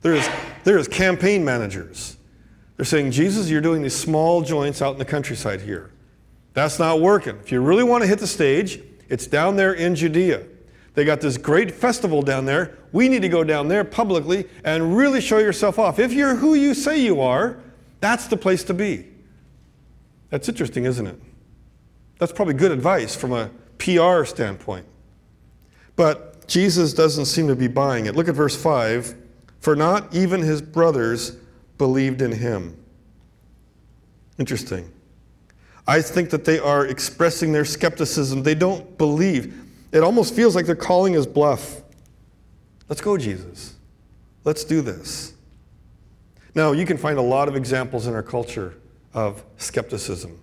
There's, 0.00 0.28
there's 0.64 0.88
campaign 0.88 1.44
managers. 1.44 2.16
They're 2.76 2.86
saying, 2.86 3.10
Jesus, 3.10 3.50
you're 3.50 3.60
doing 3.60 3.82
these 3.82 3.96
small 3.96 4.42
joints 4.42 4.80
out 4.80 4.92
in 4.92 4.98
the 4.98 5.04
countryside 5.04 5.60
here. 5.60 5.90
That's 6.54 6.78
not 6.78 7.00
working. 7.00 7.36
If 7.36 7.52
you 7.52 7.60
really 7.60 7.84
want 7.84 8.02
to 8.02 8.08
hit 8.08 8.18
the 8.18 8.26
stage, 8.26 8.80
it's 9.08 9.26
down 9.26 9.56
there 9.56 9.74
in 9.74 9.94
Judea. 9.94 10.44
They 10.94 11.04
got 11.04 11.20
this 11.20 11.36
great 11.36 11.70
festival 11.70 12.22
down 12.22 12.44
there. 12.44 12.76
We 12.92 13.08
need 13.08 13.22
to 13.22 13.28
go 13.28 13.44
down 13.44 13.68
there 13.68 13.84
publicly 13.84 14.48
and 14.64 14.96
really 14.96 15.20
show 15.20 15.38
yourself 15.38 15.78
off. 15.78 15.98
If 15.98 16.12
you're 16.12 16.34
who 16.34 16.54
you 16.54 16.74
say 16.74 17.00
you 17.00 17.20
are, 17.20 17.60
that's 18.00 18.26
the 18.26 18.36
place 18.36 18.64
to 18.64 18.74
be. 18.74 19.06
That's 20.30 20.48
interesting, 20.48 20.84
isn't 20.84 21.06
it? 21.06 21.20
That's 22.18 22.32
probably 22.32 22.54
good 22.54 22.72
advice 22.72 23.14
from 23.14 23.32
a 23.32 23.50
PR 23.78 24.24
standpoint. 24.24 24.86
But 25.98 26.46
Jesus 26.46 26.94
doesn't 26.94 27.24
seem 27.24 27.48
to 27.48 27.56
be 27.56 27.66
buying 27.66 28.06
it. 28.06 28.14
Look 28.14 28.28
at 28.28 28.36
verse 28.36 28.54
5. 28.54 29.16
For 29.58 29.74
not 29.74 30.14
even 30.14 30.40
his 30.40 30.62
brothers 30.62 31.32
believed 31.76 32.22
in 32.22 32.30
him. 32.30 32.76
Interesting. 34.38 34.92
I 35.88 36.00
think 36.00 36.30
that 36.30 36.44
they 36.44 36.60
are 36.60 36.86
expressing 36.86 37.52
their 37.52 37.64
skepticism. 37.64 38.44
They 38.44 38.54
don't 38.54 38.96
believe. 38.96 39.52
It 39.90 40.04
almost 40.04 40.36
feels 40.36 40.54
like 40.54 40.66
they're 40.66 40.76
calling 40.76 41.14
his 41.14 41.26
bluff. 41.26 41.82
Let's 42.88 43.00
go, 43.00 43.18
Jesus. 43.18 43.74
Let's 44.44 44.62
do 44.62 44.80
this. 44.80 45.34
Now, 46.54 46.70
you 46.70 46.86
can 46.86 46.96
find 46.96 47.18
a 47.18 47.22
lot 47.22 47.48
of 47.48 47.56
examples 47.56 48.06
in 48.06 48.14
our 48.14 48.22
culture 48.22 48.74
of 49.14 49.42
skepticism. 49.56 50.40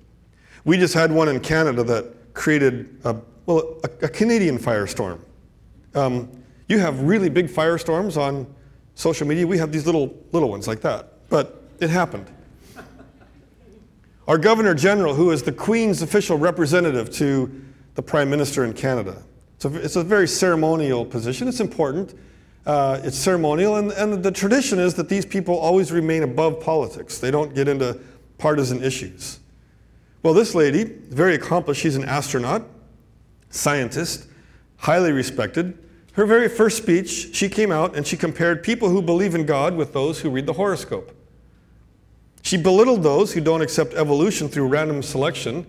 We 0.65 0.77
just 0.77 0.93
had 0.93 1.13
one 1.13 1.29
in 1.29 1.39
Canada 1.39 1.81
that 1.83 2.33
created 2.33 2.99
a, 3.05 3.15
well, 3.45 3.79
a, 3.85 4.05
a 4.05 4.09
Canadian 4.09 4.59
firestorm. 4.59 5.21
Um, 5.95 6.29
you 6.67 6.79
have 6.79 7.01
really 7.01 7.29
big 7.29 7.47
firestorms 7.47 8.17
on 8.17 8.45
social 8.95 9.25
media. 9.27 9.47
We 9.47 9.57
have 9.57 9.71
these 9.71 9.85
little 9.85 10.15
little 10.31 10.49
ones 10.49 10.67
like 10.67 10.81
that, 10.81 11.29
but 11.29 11.63
it 11.79 11.89
happened. 11.89 12.29
Our 14.27 14.37
Governor 14.37 14.73
General, 14.73 15.13
who 15.13 15.31
is 15.31 15.43
the 15.43 15.51
Queen's 15.51 16.01
official 16.01 16.37
representative 16.37 17.11
to 17.15 17.63
the 17.93 18.01
Prime 18.01 18.29
Minister 18.29 18.65
in 18.65 18.73
Canada, 18.73 19.23
so 19.59 19.69
it's 19.73 19.95
a 19.95 20.03
very 20.03 20.27
ceremonial 20.27 21.05
position. 21.05 21.47
It's 21.47 21.59
important. 21.59 22.13
Uh, 22.65 22.99
it's 23.03 23.17
ceremonial, 23.17 23.75
and, 23.75 23.91
and 23.91 24.23
the 24.23 24.31
tradition 24.31 24.79
is 24.79 24.95
that 24.95 25.07
these 25.07 25.23
people 25.23 25.55
always 25.55 25.91
remain 25.91 26.23
above 26.23 26.59
politics. 26.59 27.19
They 27.19 27.29
don't 27.29 27.53
get 27.53 27.67
into 27.67 27.99
partisan 28.39 28.83
issues. 28.83 29.39
Well, 30.23 30.33
this 30.33 30.55
lady, 30.55 30.83
very 30.83 31.35
accomplished, 31.35 31.81
she's 31.81 31.95
an 31.95 32.05
astronaut, 32.05 32.63
scientist, 33.51 34.27
highly 34.77 35.11
respected. 35.11 35.77
Her 36.15 36.25
very 36.25 36.47
first 36.47 36.77
speech, 36.77 37.35
she 37.35 37.49
came 37.49 37.71
out 37.71 37.95
and 37.95 38.07
she 38.07 38.15
compared 38.15 38.63
people 38.63 38.89
who 38.89 39.01
believe 39.01 39.35
in 39.35 39.45
God 39.45 39.75
with 39.75 39.91
those 39.91 40.21
who 40.21 40.29
read 40.29 40.45
the 40.45 40.53
horoscope. 40.53 41.13
She 42.41 42.55
belittled 42.55 43.03
those 43.03 43.33
who 43.33 43.41
don't 43.41 43.61
accept 43.61 43.93
evolution 43.95 44.47
through 44.47 44.67
random 44.67 45.03
selection 45.03 45.67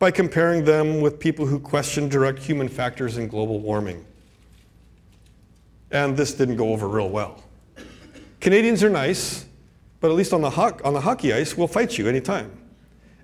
by 0.00 0.10
comparing 0.10 0.64
them 0.64 1.00
with 1.00 1.20
people 1.20 1.46
who 1.46 1.60
question 1.60 2.08
direct 2.08 2.40
human 2.40 2.68
factors 2.68 3.18
in 3.18 3.28
global 3.28 3.60
warming. 3.60 4.04
And 5.92 6.16
this 6.16 6.34
didn't 6.34 6.56
go 6.56 6.72
over 6.72 6.88
real 6.88 7.08
well. 7.08 7.44
Canadians 8.40 8.82
are 8.82 8.90
nice, 8.90 9.46
but 10.00 10.10
at 10.10 10.16
least 10.16 10.32
on 10.32 10.40
the, 10.40 10.50
ho- 10.50 10.76
on 10.84 10.92
the 10.92 11.02
hockey 11.02 11.32
ice, 11.32 11.56
we'll 11.56 11.68
fight 11.68 11.96
you 11.98 12.08
anytime. 12.08 12.50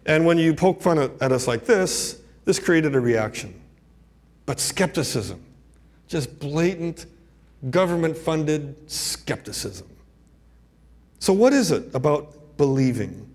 And 0.06 0.24
when 0.24 0.38
you 0.38 0.54
poke 0.54 0.80
fun 0.80 1.00
at, 1.00 1.10
at 1.20 1.32
us 1.32 1.48
like 1.48 1.66
this, 1.66 2.20
this 2.44 2.60
created 2.60 2.94
a 2.94 3.00
reaction. 3.00 3.60
But 4.46 4.60
skepticism, 4.60 5.44
just 6.10 6.40
blatant 6.40 7.06
government 7.70 8.16
funded 8.18 8.74
skepticism. 8.90 9.86
So, 11.20 11.32
what 11.32 11.52
is 11.52 11.70
it 11.70 11.94
about 11.94 12.56
believing? 12.56 13.30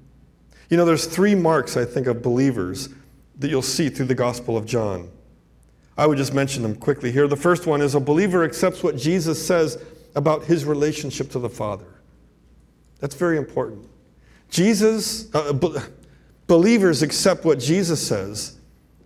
You 0.69 0.75
know, 0.75 0.83
there's 0.83 1.05
three 1.05 1.35
marks, 1.35 1.77
I 1.77 1.85
think, 1.85 2.07
of 2.07 2.21
believers 2.21 2.89
that 3.39 3.47
you'll 3.49 3.61
see 3.61 3.89
through 3.89 4.07
the 4.07 4.15
Gospel 4.15 4.57
of 4.57 4.65
John. 4.65 5.09
I 5.97 6.05
would 6.05 6.17
just 6.17 6.33
mention 6.33 6.63
them 6.63 6.75
quickly 6.75 7.11
here. 7.11 7.27
The 7.27 7.37
first 7.37 7.65
one 7.65 7.81
is 7.81 7.95
a 7.95 7.99
believer 7.99 8.43
accepts 8.43 8.83
what 8.83 8.97
Jesus 8.97 9.43
says 9.45 9.81
about 10.13 10.43
his 10.43 10.65
relationship 10.65 11.29
to 11.31 11.39
the 11.39 11.49
Father. 11.49 11.85
That's 12.99 13.15
very 13.15 13.37
important. 13.37 13.87
Jesus, 14.49 15.33
uh, 15.33 15.53
be- 15.53 15.77
believers 16.47 17.01
accept 17.03 17.45
what 17.45 17.59
Jesus 17.59 18.05
says 18.05 18.57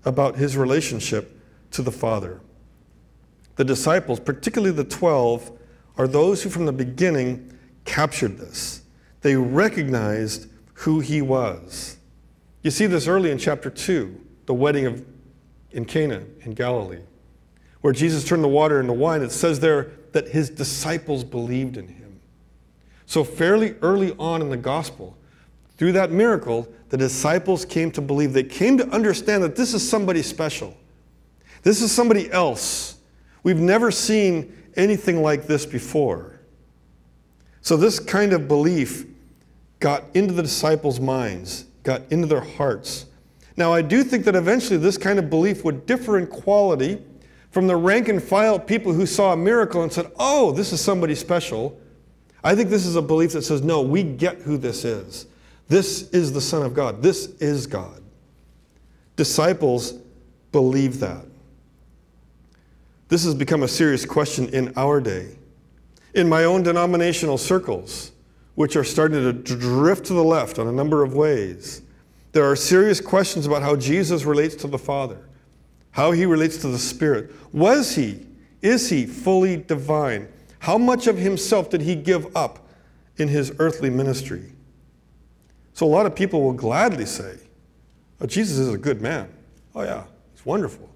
about 0.05 0.37
his 0.37 0.57
relationship 0.57 1.39
to 1.71 1.83
the 1.83 1.91
Father. 1.91 2.41
The 3.59 3.65
disciples, 3.65 4.21
particularly 4.21 4.73
the 4.73 4.85
12, 4.85 5.51
are 5.97 6.07
those 6.07 6.41
who 6.41 6.49
from 6.49 6.65
the 6.65 6.71
beginning 6.71 7.59
captured 7.83 8.37
this. 8.37 8.83
They 9.19 9.35
recognized 9.35 10.49
who 10.75 11.01
he 11.01 11.21
was. 11.21 11.97
You 12.63 12.71
see 12.71 12.85
this 12.85 13.05
early 13.05 13.31
in 13.31 13.37
chapter 13.37 13.69
2, 13.69 14.17
the 14.45 14.53
wedding 14.53 14.85
of, 14.85 15.05
in 15.71 15.83
Cana 15.83 16.23
in 16.43 16.53
Galilee, 16.53 17.01
where 17.81 17.91
Jesus 17.91 18.23
turned 18.23 18.45
the 18.45 18.47
water 18.47 18.79
into 18.79 18.93
wine. 18.93 19.21
It 19.21 19.33
says 19.33 19.59
there 19.59 19.91
that 20.13 20.29
his 20.29 20.49
disciples 20.49 21.25
believed 21.25 21.75
in 21.75 21.89
him. 21.89 22.21
So, 23.07 23.25
fairly 23.25 23.75
early 23.81 24.15
on 24.17 24.41
in 24.41 24.49
the 24.49 24.55
gospel, 24.55 25.17
through 25.75 25.91
that 25.91 26.13
miracle, 26.13 26.65
the 26.87 26.97
disciples 26.97 27.65
came 27.65 27.91
to 27.91 27.99
believe. 27.99 28.31
They 28.31 28.41
came 28.41 28.77
to 28.77 28.87
understand 28.87 29.43
that 29.43 29.57
this 29.57 29.73
is 29.73 29.85
somebody 29.85 30.21
special. 30.21 30.77
This 31.61 31.81
is 31.81 31.91
somebody 31.91 32.31
else. 32.31 32.95
We've 33.43 33.59
never 33.59 33.91
seen 33.91 34.55
anything 34.75 35.21
like 35.21 35.47
this 35.47 35.65
before. 35.65 36.39
So, 37.61 37.77
this 37.77 37.99
kind 37.99 38.33
of 38.33 38.47
belief 38.47 39.05
got 39.79 40.03
into 40.13 40.33
the 40.33 40.43
disciples' 40.43 40.99
minds 40.99 41.65
got 41.83 42.01
into 42.11 42.27
their 42.27 42.41
hearts. 42.41 43.05
Now, 43.57 43.73
I 43.73 43.81
do 43.81 44.03
think 44.03 44.25
that 44.25 44.35
eventually 44.35 44.77
this 44.77 44.97
kind 44.97 45.19
of 45.19 45.29
belief 45.29 45.63
would 45.63 45.85
differ 45.85 46.17
in 46.17 46.27
quality 46.27 47.01
from 47.51 47.67
the 47.67 47.75
rank 47.75 48.07
and 48.07 48.21
file 48.21 48.59
people 48.59 48.93
who 48.93 49.05
saw 49.05 49.33
a 49.33 49.37
miracle 49.37 49.81
and 49.83 49.91
said, 49.91 50.11
oh, 50.17 50.51
this 50.51 50.71
is 50.71 50.79
somebody 50.79 51.15
special. 51.15 51.79
I 52.43 52.55
think 52.55 52.69
this 52.69 52.85
is 52.85 52.95
a 52.95 53.01
belief 53.01 53.33
that 53.33 53.41
says, 53.41 53.61
no, 53.61 53.81
we 53.81 54.03
get 54.03 54.37
who 54.37 54.57
this 54.57 54.85
is. 54.85 55.25
This 55.67 56.09
is 56.11 56.31
the 56.31 56.41
Son 56.41 56.63
of 56.63 56.73
God. 56.73 57.01
This 57.01 57.27
is 57.39 57.67
God. 57.67 58.01
Disciples 59.15 59.93
believe 60.51 60.99
that. 60.99 61.25
This 63.09 63.25
has 63.25 63.35
become 63.35 63.63
a 63.63 63.67
serious 63.67 64.05
question 64.05 64.47
in 64.49 64.71
our 64.77 65.01
day. 65.01 65.35
In 66.13 66.29
my 66.29 66.45
own 66.45 66.63
denominational 66.63 67.37
circles, 67.37 68.11
which 68.59 68.75
are 68.75 68.83
starting 68.83 69.23
to 69.23 69.33
drift 69.33 70.05
to 70.05 70.13
the 70.13 70.23
left 70.23 70.59
on 70.59 70.67
a 70.67 70.71
number 70.71 71.01
of 71.01 71.13
ways. 71.13 71.81
There 72.33 72.43
are 72.43 72.55
serious 72.55 73.01
questions 73.01 73.47
about 73.47 73.63
how 73.63 73.75
Jesus 73.75 74.25
relates 74.25 74.53
to 74.55 74.67
the 74.67 74.77
Father, 74.77 75.27
how 75.91 76.11
he 76.11 76.25
relates 76.25 76.57
to 76.57 76.67
the 76.67 76.77
Spirit. 76.77 77.31
Was 77.53 77.95
he, 77.95 78.27
is 78.61 78.89
he 78.89 79.05
fully 79.05 79.57
divine? 79.57 80.27
How 80.59 80.77
much 80.77 81.07
of 81.07 81.17
himself 81.17 81.69
did 81.69 81.81
he 81.81 81.95
give 81.95 82.35
up 82.35 82.67
in 83.17 83.27
his 83.27 83.53
earthly 83.59 83.89
ministry? 83.89 84.51
So, 85.73 85.85
a 85.85 85.87
lot 85.87 86.05
of 86.05 86.13
people 86.13 86.43
will 86.43 86.53
gladly 86.53 87.05
say, 87.05 87.37
oh, 88.19 88.25
Jesus 88.25 88.57
is 88.57 88.73
a 88.73 88.77
good 88.77 89.01
man. 89.01 89.33
Oh, 89.73 89.83
yeah, 89.83 90.03
he's 90.33 90.45
wonderful. 90.45 90.89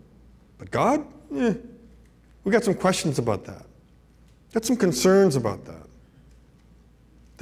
But 0.57 0.69
God? 0.69 1.07
Eh, 1.33 1.53
we 2.43 2.51
got 2.51 2.63
some 2.63 2.73
questions 2.73 3.19
about 3.19 3.45
that. 3.45 3.65
Got 4.53 4.65
some 4.65 4.77
concerns 4.77 5.35
about 5.35 5.65
that 5.65 5.83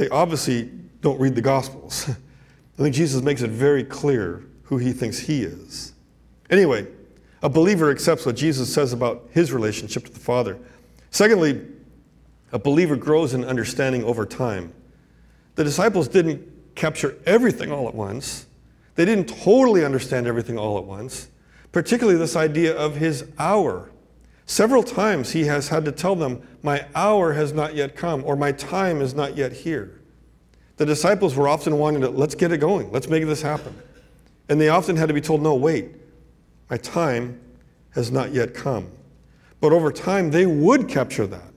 they 0.01 0.09
obviously 0.09 0.63
don't 1.01 1.19
read 1.19 1.35
the 1.35 1.41
Gospels. 1.41 2.09
I 2.79 2.81
think 2.81 2.95
Jesus 2.95 3.21
makes 3.21 3.43
it 3.43 3.51
very 3.51 3.83
clear 3.83 4.43
who 4.63 4.79
he 4.79 4.93
thinks 4.93 5.19
he 5.19 5.43
is. 5.43 5.93
Anyway, 6.49 6.87
a 7.43 7.49
believer 7.49 7.91
accepts 7.91 8.25
what 8.25 8.35
Jesus 8.35 8.73
says 8.73 8.93
about 8.93 9.29
his 9.29 9.53
relationship 9.53 10.03
to 10.05 10.11
the 10.11 10.19
Father. 10.19 10.57
Secondly, 11.11 11.67
a 12.51 12.57
believer 12.57 12.95
grows 12.95 13.35
in 13.35 13.45
understanding 13.45 14.03
over 14.03 14.25
time. 14.25 14.73
The 15.53 15.63
disciples 15.63 16.07
didn't 16.07 16.47
capture 16.73 17.15
everything 17.27 17.71
all 17.71 17.87
at 17.87 17.93
once, 17.93 18.47
they 18.95 19.05
didn't 19.05 19.29
totally 19.29 19.85
understand 19.85 20.25
everything 20.25 20.57
all 20.57 20.79
at 20.79 20.83
once, 20.83 21.27
particularly 21.71 22.17
this 22.17 22.35
idea 22.35 22.75
of 22.75 22.95
his 22.95 23.25
hour. 23.37 23.90
Several 24.51 24.83
times 24.83 25.31
he 25.31 25.45
has 25.45 25.69
had 25.69 25.85
to 25.85 25.93
tell 25.93 26.13
them, 26.13 26.45
My 26.61 26.85
hour 26.93 27.31
has 27.31 27.53
not 27.53 27.73
yet 27.73 27.95
come, 27.95 28.21
or 28.25 28.35
my 28.35 28.51
time 28.51 28.99
is 28.99 29.13
not 29.13 29.37
yet 29.37 29.53
here. 29.53 30.01
The 30.75 30.85
disciples 30.85 31.37
were 31.37 31.47
often 31.47 31.77
wanting 31.77 32.01
to, 32.01 32.09
let's 32.09 32.35
get 32.35 32.51
it 32.51 32.57
going, 32.57 32.91
let's 32.91 33.07
make 33.07 33.23
this 33.23 33.41
happen. 33.41 33.73
And 34.49 34.59
they 34.59 34.67
often 34.67 34.97
had 34.97 35.07
to 35.07 35.13
be 35.13 35.21
told, 35.21 35.41
no, 35.41 35.55
wait, 35.55 35.95
my 36.69 36.75
time 36.75 37.39
has 37.91 38.11
not 38.11 38.33
yet 38.33 38.53
come. 38.53 38.91
But 39.61 39.71
over 39.71 39.89
time, 39.89 40.31
they 40.31 40.45
would 40.45 40.89
capture 40.89 41.27
that. 41.27 41.53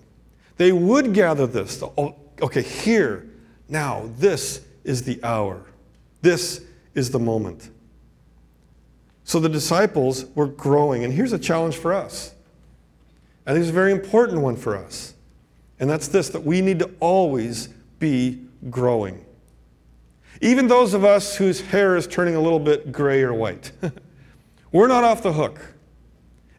They 0.57 0.71
would 0.71 1.15
gather 1.15 1.49
this. 1.49 1.83
Oh, 1.99 2.15
okay, 2.41 2.63
here, 2.63 3.29
now, 3.69 4.09
this 4.19 4.65
is 4.85 5.03
the 5.03 5.19
hour. 5.25 5.67
This 6.23 6.63
is 6.95 7.11
the 7.11 7.19
moment. 7.19 7.71
So 9.25 9.41
the 9.41 9.49
disciples 9.49 10.27
were 10.37 10.47
growing. 10.47 11.03
And 11.03 11.13
here's 11.13 11.33
a 11.33 11.41
challenge 11.41 11.75
for 11.77 11.93
us 11.93 12.35
I 13.47 13.53
think 13.53 13.63
it's 13.63 13.71
a 13.71 13.75
very 13.75 13.93
important 13.93 14.41
one 14.41 14.57
for 14.57 14.77
us. 14.77 15.15
And 15.79 15.91
that's 15.91 16.09
this 16.09 16.29
that 16.31 16.45
we 16.45 16.61
need 16.61 16.79
to 16.79 16.91
always 17.01 17.69
be 17.99 18.47
growing. 18.71 19.25
Even 20.41 20.67
those 20.67 20.95
of 20.95 21.05
us 21.05 21.37
whose 21.37 21.61
hair 21.61 21.97
is 21.97 22.07
turning 22.07 22.35
a 22.37 22.41
little 22.41 22.59
bit 22.59 22.93
gray 22.93 23.23
or 23.23 23.35
white, 23.35 23.73
we're 24.73 24.89
not 24.89 25.05
off 25.05 25.23
the 25.23 25.33
hook. 25.33 25.61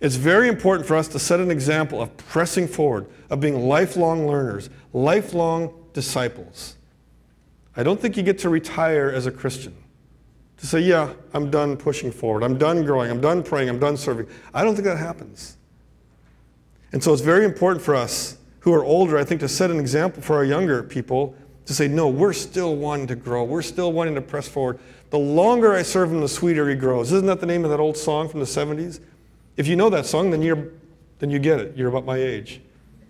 It's 0.01 0.15
very 0.15 0.47
important 0.47 0.87
for 0.87 0.95
us 0.95 1.07
to 1.09 1.19
set 1.19 1.39
an 1.39 1.49
example 1.49 2.01
of 2.01 2.15
pressing 2.17 2.67
forward, 2.67 3.07
of 3.29 3.39
being 3.39 3.67
lifelong 3.67 4.27
learners, 4.27 4.69
lifelong 4.93 5.73
disciples. 5.93 6.75
I 7.75 7.83
don't 7.83 7.99
think 7.99 8.15
you 8.17 8.23
get 8.23 8.39
to 8.39 8.49
retire 8.49 9.09
as 9.09 9.25
a 9.25 9.31
Christian. 9.31 9.75
To 10.57 10.67
say, 10.67 10.79
yeah, 10.79 11.13
I'm 11.33 11.49
done 11.51 11.75
pushing 11.75 12.11
forward, 12.11 12.43
I'm 12.43 12.57
done 12.57 12.85
growing, 12.85 13.11
I'm 13.11 13.19
done 13.19 13.43
praying, 13.43 13.67
I'm 13.67 13.79
done 13.79 13.97
serving. 13.97 14.27
I 14.53 14.63
don't 14.63 14.73
think 14.73 14.85
that 14.85 14.97
happens. 14.97 15.57
And 16.95 17.03
so 17.03 17.11
it's 17.11 17.21
very 17.21 17.43
important 17.43 17.83
for 17.83 17.93
us 17.93 18.37
who 18.61 18.73
are 18.73 18.81
older, 18.81 19.17
I 19.17 19.25
think, 19.25 19.41
to 19.41 19.49
set 19.49 19.69
an 19.69 19.81
example 19.81 20.23
for 20.23 20.37
our 20.37 20.45
younger 20.45 20.81
people 20.81 21.35
to 21.65 21.73
say, 21.73 21.89
no, 21.89 22.07
we're 22.07 22.31
still 22.31 22.77
wanting 22.77 23.07
to 23.07 23.17
grow. 23.17 23.43
We're 23.43 23.63
still 23.63 23.91
wanting 23.91 24.15
to 24.15 24.21
press 24.21 24.47
forward. 24.47 24.79
The 25.09 25.19
longer 25.19 25.73
I 25.73 25.81
serve 25.81 26.09
him, 26.09 26.21
the 26.21 26.29
sweeter 26.29 26.69
he 26.69 26.75
grows. 26.75 27.11
Isn't 27.11 27.27
that 27.27 27.41
the 27.41 27.47
name 27.47 27.65
of 27.65 27.71
that 27.71 27.81
old 27.81 27.97
song 27.97 28.29
from 28.29 28.39
the 28.39 28.45
70s? 28.45 29.01
If 29.57 29.67
you 29.67 29.75
know 29.75 29.89
that 29.89 30.05
song, 30.05 30.29
then, 30.29 30.41
you're, 30.41 30.69
then 31.19 31.29
you 31.29 31.37
get 31.37 31.59
it. 31.59 31.75
You're 31.75 31.89
about 31.89 32.05
my 32.05 32.15
age. 32.15 32.61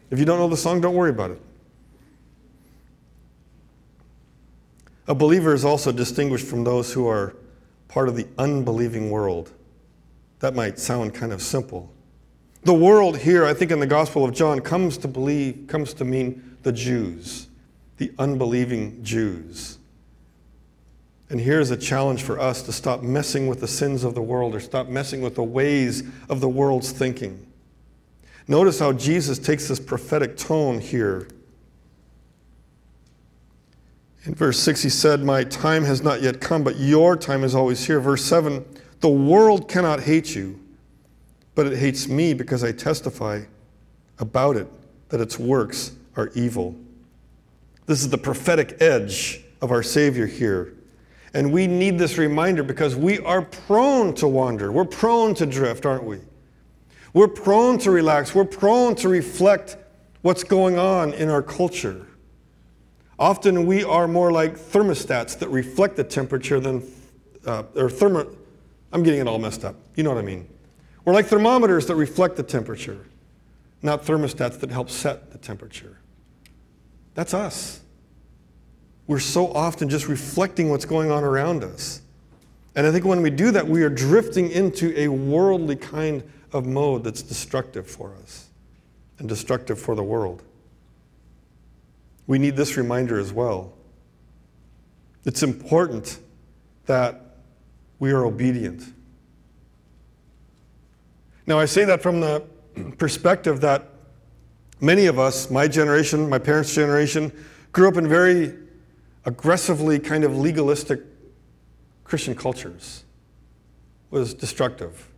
If 0.09 0.17
you 0.17 0.25
don't 0.25 0.39
know 0.39 0.47
the 0.47 0.57
song, 0.57 0.81
don't 0.81 0.95
worry 0.95 1.11
about 1.11 1.29
it. 1.29 1.41
A 5.07 5.13
believer 5.13 5.53
is 5.53 5.63
also 5.63 5.91
distinguished 5.91 6.47
from 6.47 6.63
those 6.63 6.91
who 6.91 7.07
are 7.07 7.35
part 7.87 8.09
of 8.09 8.15
the 8.15 8.25
unbelieving 8.39 9.11
world. 9.11 9.51
That 10.39 10.55
might 10.55 10.79
sound 10.79 11.13
kind 11.13 11.31
of 11.31 11.39
simple. 11.39 11.91
The 12.65 12.73
world 12.73 13.17
here, 13.17 13.45
I 13.45 13.53
think 13.53 13.71
in 13.71 13.79
the 13.79 13.87
Gospel 13.87 14.25
of 14.25 14.33
John, 14.33 14.59
comes 14.59 14.97
to 14.99 15.07
believe, 15.07 15.65
comes 15.67 15.93
to 15.93 16.05
mean 16.05 16.57
the 16.63 16.71
Jews, 16.71 17.47
the 17.97 18.11
unbelieving 18.19 19.03
Jews. 19.03 19.77
And 21.29 21.39
here's 21.39 21.71
a 21.71 21.77
challenge 21.77 22.23
for 22.23 22.39
us 22.39 22.61
to 22.63 22.73
stop 22.73 23.01
messing 23.01 23.47
with 23.47 23.61
the 23.61 23.67
sins 23.67 24.03
of 24.03 24.13
the 24.13 24.21
world 24.21 24.53
or 24.53 24.59
stop 24.59 24.87
messing 24.87 25.21
with 25.21 25.35
the 25.35 25.43
ways 25.43 26.03
of 26.27 26.41
the 26.41 26.49
world's 26.49 26.91
thinking. 26.91 27.47
Notice 28.47 28.79
how 28.79 28.93
Jesus 28.93 29.39
takes 29.39 29.67
this 29.67 29.79
prophetic 29.79 30.37
tone 30.37 30.79
here 30.79 31.27
in 34.25 34.33
verse 34.33 34.59
6, 34.59 34.81
he 34.81 34.89
said, 34.89 35.23
My 35.23 35.43
time 35.43 35.83
has 35.83 36.01
not 36.01 36.21
yet 36.21 36.41
come, 36.41 36.63
but 36.63 36.77
your 36.77 37.15
time 37.15 37.43
is 37.43 37.53
always 37.53 37.85
here. 37.85 37.99
Verse 37.99 38.23
7, 38.25 38.65
the 38.99 39.09
world 39.09 39.69
cannot 39.69 40.01
hate 40.01 40.35
you, 40.35 40.59
but 41.55 41.67
it 41.67 41.77
hates 41.77 42.07
me 42.07 42.33
because 42.33 42.63
I 42.63 42.71
testify 42.71 43.41
about 44.19 44.57
it 44.57 44.67
that 45.09 45.21
its 45.21 45.39
works 45.39 45.93
are 46.15 46.29
evil. 46.35 46.75
This 47.85 48.01
is 48.01 48.09
the 48.09 48.17
prophetic 48.17 48.77
edge 48.81 49.43
of 49.61 49.71
our 49.71 49.83
Savior 49.83 50.25
here. 50.25 50.73
And 51.33 51.51
we 51.51 51.67
need 51.67 51.97
this 51.97 52.17
reminder 52.17 52.63
because 52.63 52.95
we 52.95 53.19
are 53.19 53.41
prone 53.41 54.13
to 54.15 54.27
wander. 54.27 54.71
We're 54.71 54.85
prone 54.85 55.33
to 55.35 55.45
drift, 55.45 55.85
aren't 55.85 56.03
we? 56.03 56.19
We're 57.13 57.27
prone 57.27 57.77
to 57.79 57.91
relax. 57.91 58.33
We're 58.33 58.45
prone 58.45 58.95
to 58.95 59.09
reflect 59.09 59.77
what's 60.21 60.43
going 60.43 60.77
on 60.77 61.13
in 61.13 61.29
our 61.29 61.41
culture. 61.41 62.05
Often 63.19 63.65
we 63.65 63.83
are 63.83 64.07
more 64.07 64.31
like 64.31 64.57
thermostats 64.57 65.37
that 65.39 65.49
reflect 65.49 65.95
the 65.95 66.03
temperature 66.03 66.59
than, 66.59 66.83
uh, 67.45 67.63
or 67.75 67.89
thermo, 67.89 68.35
I'm 68.91 69.03
getting 69.03 69.21
it 69.21 69.27
all 69.27 69.39
messed 69.39 69.63
up. 69.63 69.75
You 69.95 70.03
know 70.03 70.09
what 70.09 70.19
I 70.19 70.25
mean. 70.25 70.47
We're 71.05 71.13
like 71.13 71.27
thermometers 71.27 71.85
that 71.85 71.95
reflect 71.95 72.35
the 72.35 72.43
temperature, 72.43 73.05
not 73.81 74.03
thermostats 74.03 74.59
that 74.59 74.71
help 74.71 74.89
set 74.89 75.31
the 75.31 75.37
temperature. 75.37 75.99
That's 77.13 77.33
us. 77.33 77.79
We're 79.07 79.19
so 79.19 79.53
often 79.53 79.87
just 79.87 80.07
reflecting 80.07 80.69
what's 80.69 80.85
going 80.85 81.11
on 81.11 81.23
around 81.23 81.63
us. 81.63 82.01
And 82.75 82.85
I 82.85 82.91
think 82.91 83.05
when 83.05 83.21
we 83.21 83.29
do 83.29 83.51
that, 83.51 83.67
we 83.67 83.83
are 83.83 83.89
drifting 83.89 84.49
into 84.51 84.99
a 84.99 85.07
worldly 85.07 85.75
kind 85.75 86.23
of 86.51 86.65
mode 86.65 87.03
that's 87.03 87.21
destructive 87.21 87.87
for 87.87 88.15
us 88.21 88.49
and 89.19 89.29
destructive 89.29 89.79
for 89.79 89.95
the 89.95 90.03
world 90.03 90.43
we 92.27 92.39
need 92.39 92.55
this 92.55 92.77
reminder 92.77 93.19
as 93.19 93.31
well. 93.31 93.73
It's 95.25 95.43
important 95.43 96.19
that 96.85 97.21
we 97.99 98.11
are 98.11 98.25
obedient. 98.25 98.83
Now, 101.47 101.59
I 101.59 101.65
say 101.65 101.85
that 101.85 102.01
from 102.01 102.21
the 102.21 102.43
perspective 102.97 103.61
that 103.61 103.89
many 104.81 105.05
of 105.05 105.19
us, 105.19 105.49
my 105.49 105.67
generation, 105.67 106.27
my 106.29 106.39
parents' 106.39 106.73
generation, 106.73 107.31
grew 107.71 107.87
up 107.87 107.97
in 107.97 108.07
very 108.07 108.53
aggressively 109.25 109.99
kind 109.99 110.23
of 110.23 110.37
legalistic 110.37 111.01
Christian 112.03 112.35
cultures. 112.35 113.03
was 114.11 114.33
destructive. 114.33 115.11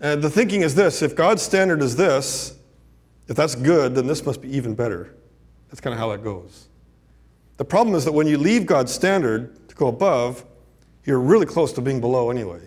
And 0.00 0.22
the 0.22 0.30
thinking 0.30 0.62
is 0.62 0.74
this 0.74 1.02
if 1.02 1.16
God's 1.16 1.42
standard 1.42 1.82
is 1.82 1.96
this, 1.96 2.56
if 3.26 3.36
that's 3.36 3.54
good, 3.54 3.94
then 3.94 4.06
this 4.06 4.24
must 4.24 4.40
be 4.40 4.54
even 4.56 4.74
better. 4.74 5.14
That's 5.68 5.80
kind 5.80 5.92
of 5.92 5.98
how 5.98 6.10
that 6.12 6.22
goes. 6.22 6.68
The 7.56 7.64
problem 7.64 7.96
is 7.96 8.04
that 8.04 8.12
when 8.12 8.26
you 8.26 8.38
leave 8.38 8.64
God's 8.64 8.92
standard 8.92 9.68
to 9.68 9.74
go 9.74 9.88
above, 9.88 10.44
you're 11.04 11.18
really 11.18 11.46
close 11.46 11.72
to 11.72 11.80
being 11.80 12.00
below 12.00 12.30
anyway. 12.30 12.60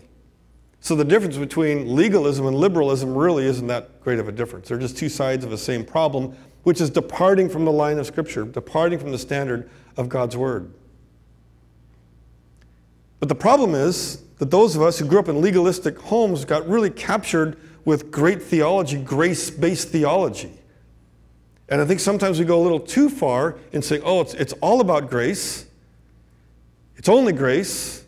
So 0.81 0.95
the 0.95 1.05
difference 1.05 1.37
between 1.37 1.95
legalism 1.95 2.47
and 2.47 2.57
liberalism 2.57 3.15
really 3.15 3.45
isn't 3.45 3.67
that 3.67 4.01
great 4.03 4.17
of 4.17 4.27
a 4.27 4.31
difference. 4.31 4.67
They're 4.67 4.79
just 4.79 4.97
two 4.97 5.09
sides 5.09 5.45
of 5.45 5.51
the 5.51 5.57
same 5.57 5.85
problem, 5.85 6.35
which 6.63 6.81
is 6.81 6.89
departing 6.89 7.49
from 7.49 7.65
the 7.65 7.71
line 7.71 7.99
of 7.99 8.07
Scripture, 8.07 8.45
departing 8.45 8.97
from 8.97 9.11
the 9.11 9.19
standard 9.19 9.69
of 9.95 10.09
God's 10.09 10.35
Word. 10.35 10.73
But 13.19 13.29
the 13.29 13.35
problem 13.35 13.75
is 13.75 14.23
that 14.39 14.49
those 14.49 14.75
of 14.75 14.81
us 14.81 14.97
who 14.97 15.05
grew 15.05 15.19
up 15.19 15.29
in 15.29 15.39
legalistic 15.39 15.99
homes 15.99 16.45
got 16.45 16.67
really 16.67 16.89
captured 16.89 17.57
with 17.85 18.09
great 18.09 18.41
theology, 18.41 18.97
grace 18.97 19.51
based 19.51 19.89
theology. 19.89 20.51
And 21.69 21.79
I 21.79 21.85
think 21.85 21.99
sometimes 21.99 22.39
we 22.39 22.45
go 22.45 22.59
a 22.59 22.63
little 22.63 22.79
too 22.79 23.07
far 23.07 23.59
in 23.71 23.83
saying, 23.83 24.01
oh, 24.03 24.21
it's, 24.21 24.33
it's 24.33 24.53
all 24.61 24.81
about 24.81 25.11
grace. 25.11 25.67
It's 26.97 27.07
only 27.07 27.33
grace. 27.33 28.00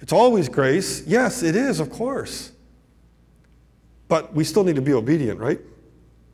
It's 0.00 0.12
always 0.12 0.48
grace. 0.48 1.06
Yes, 1.06 1.42
it 1.42 1.54
is, 1.54 1.80
of 1.80 1.90
course. 1.90 2.52
But 4.08 4.34
we 4.34 4.44
still 4.44 4.64
need 4.64 4.76
to 4.76 4.82
be 4.82 4.92
obedient, 4.92 5.38
right? 5.38 5.60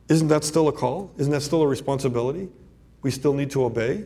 Isn't 0.09 0.29
that 0.29 0.43
still 0.43 0.67
a 0.67 0.71
call? 0.71 1.11
Isn't 1.17 1.31
that 1.33 1.41
still 1.41 1.61
a 1.61 1.67
responsibility? 1.67 2.49
We 3.01 3.11
still 3.11 3.33
need 3.33 3.51
to 3.51 3.65
obey. 3.65 4.05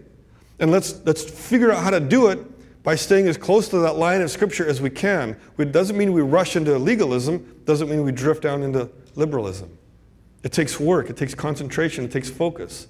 And 0.59 0.71
let's, 0.71 0.99
let's 1.05 1.23
figure 1.23 1.71
out 1.71 1.83
how 1.83 1.91
to 1.91 1.99
do 1.99 2.27
it 2.27 2.39
by 2.83 2.95
staying 2.95 3.27
as 3.27 3.37
close 3.37 3.69
to 3.69 3.79
that 3.79 3.97
line 3.97 4.21
of 4.21 4.31
Scripture 4.31 4.67
as 4.67 4.81
we 4.81 4.89
can. 4.89 5.37
It 5.57 5.71
doesn't 5.71 5.97
mean 5.97 6.13
we 6.13 6.21
rush 6.21 6.55
into 6.55 6.77
legalism, 6.77 7.61
doesn't 7.65 7.89
mean 7.89 8.03
we 8.03 8.11
drift 8.11 8.41
down 8.41 8.63
into 8.63 8.89
liberalism. 9.15 9.77
It 10.43 10.51
takes 10.51 10.79
work, 10.79 11.09
it 11.09 11.17
takes 11.17 11.35
concentration, 11.35 12.03
it 12.03 12.11
takes 12.11 12.29
focus. 12.29 12.87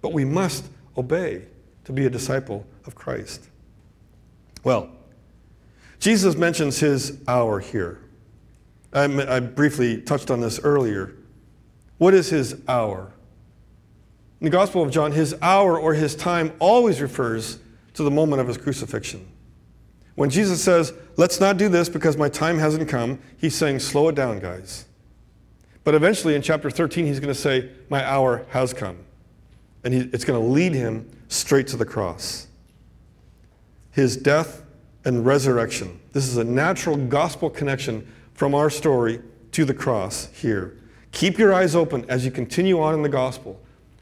But 0.00 0.12
we 0.12 0.24
must 0.24 0.64
obey 0.96 1.46
to 1.84 1.92
be 1.92 2.06
a 2.06 2.10
disciple 2.10 2.66
of 2.86 2.94
Christ. 2.94 3.48
Well, 4.62 4.90
Jesus 6.04 6.36
mentions 6.36 6.80
his 6.80 7.18
hour 7.26 7.60
here. 7.60 7.98
I, 8.92 9.04
I 9.04 9.40
briefly 9.40 10.02
touched 10.02 10.30
on 10.30 10.38
this 10.38 10.60
earlier. 10.60 11.14
What 11.96 12.12
is 12.12 12.28
his 12.28 12.60
hour? 12.68 13.10
In 14.38 14.44
the 14.44 14.50
Gospel 14.50 14.82
of 14.82 14.90
John, 14.90 15.12
his 15.12 15.34
hour 15.40 15.80
or 15.80 15.94
his 15.94 16.14
time 16.14 16.52
always 16.58 17.00
refers 17.00 17.58
to 17.94 18.02
the 18.02 18.10
moment 18.10 18.42
of 18.42 18.48
his 18.48 18.58
crucifixion. 18.58 19.26
When 20.14 20.28
Jesus 20.28 20.62
says, 20.62 20.92
Let's 21.16 21.40
not 21.40 21.56
do 21.56 21.70
this 21.70 21.88
because 21.88 22.18
my 22.18 22.28
time 22.28 22.58
hasn't 22.58 22.86
come, 22.86 23.18
he's 23.38 23.54
saying, 23.54 23.78
Slow 23.78 24.08
it 24.08 24.14
down, 24.14 24.40
guys. 24.40 24.84
But 25.84 25.94
eventually 25.94 26.34
in 26.34 26.42
chapter 26.42 26.70
13, 26.70 27.06
he's 27.06 27.18
going 27.18 27.32
to 27.32 27.40
say, 27.40 27.70
My 27.88 28.06
hour 28.06 28.44
has 28.50 28.74
come. 28.74 28.98
And 29.82 29.94
he, 29.94 30.00
it's 30.12 30.26
going 30.26 30.38
to 30.38 30.46
lead 30.46 30.74
him 30.74 31.10
straight 31.28 31.66
to 31.68 31.78
the 31.78 31.86
cross. 31.86 32.46
His 33.90 34.18
death 34.18 34.63
and 35.04 35.24
resurrection. 35.24 36.00
This 36.12 36.26
is 36.26 36.36
a 36.36 36.44
natural 36.44 36.96
gospel 36.96 37.50
connection 37.50 38.10
from 38.34 38.54
our 38.54 38.70
story 38.70 39.20
to 39.52 39.64
the 39.64 39.74
cross 39.74 40.28
here. 40.32 40.76
Keep 41.12 41.38
your 41.38 41.52
eyes 41.52 41.76
open 41.76 42.04
as 42.08 42.24
you 42.24 42.30
continue 42.30 42.80
on 42.80 42.94
in 42.94 43.02
the 43.02 43.08
gospel 43.08 43.60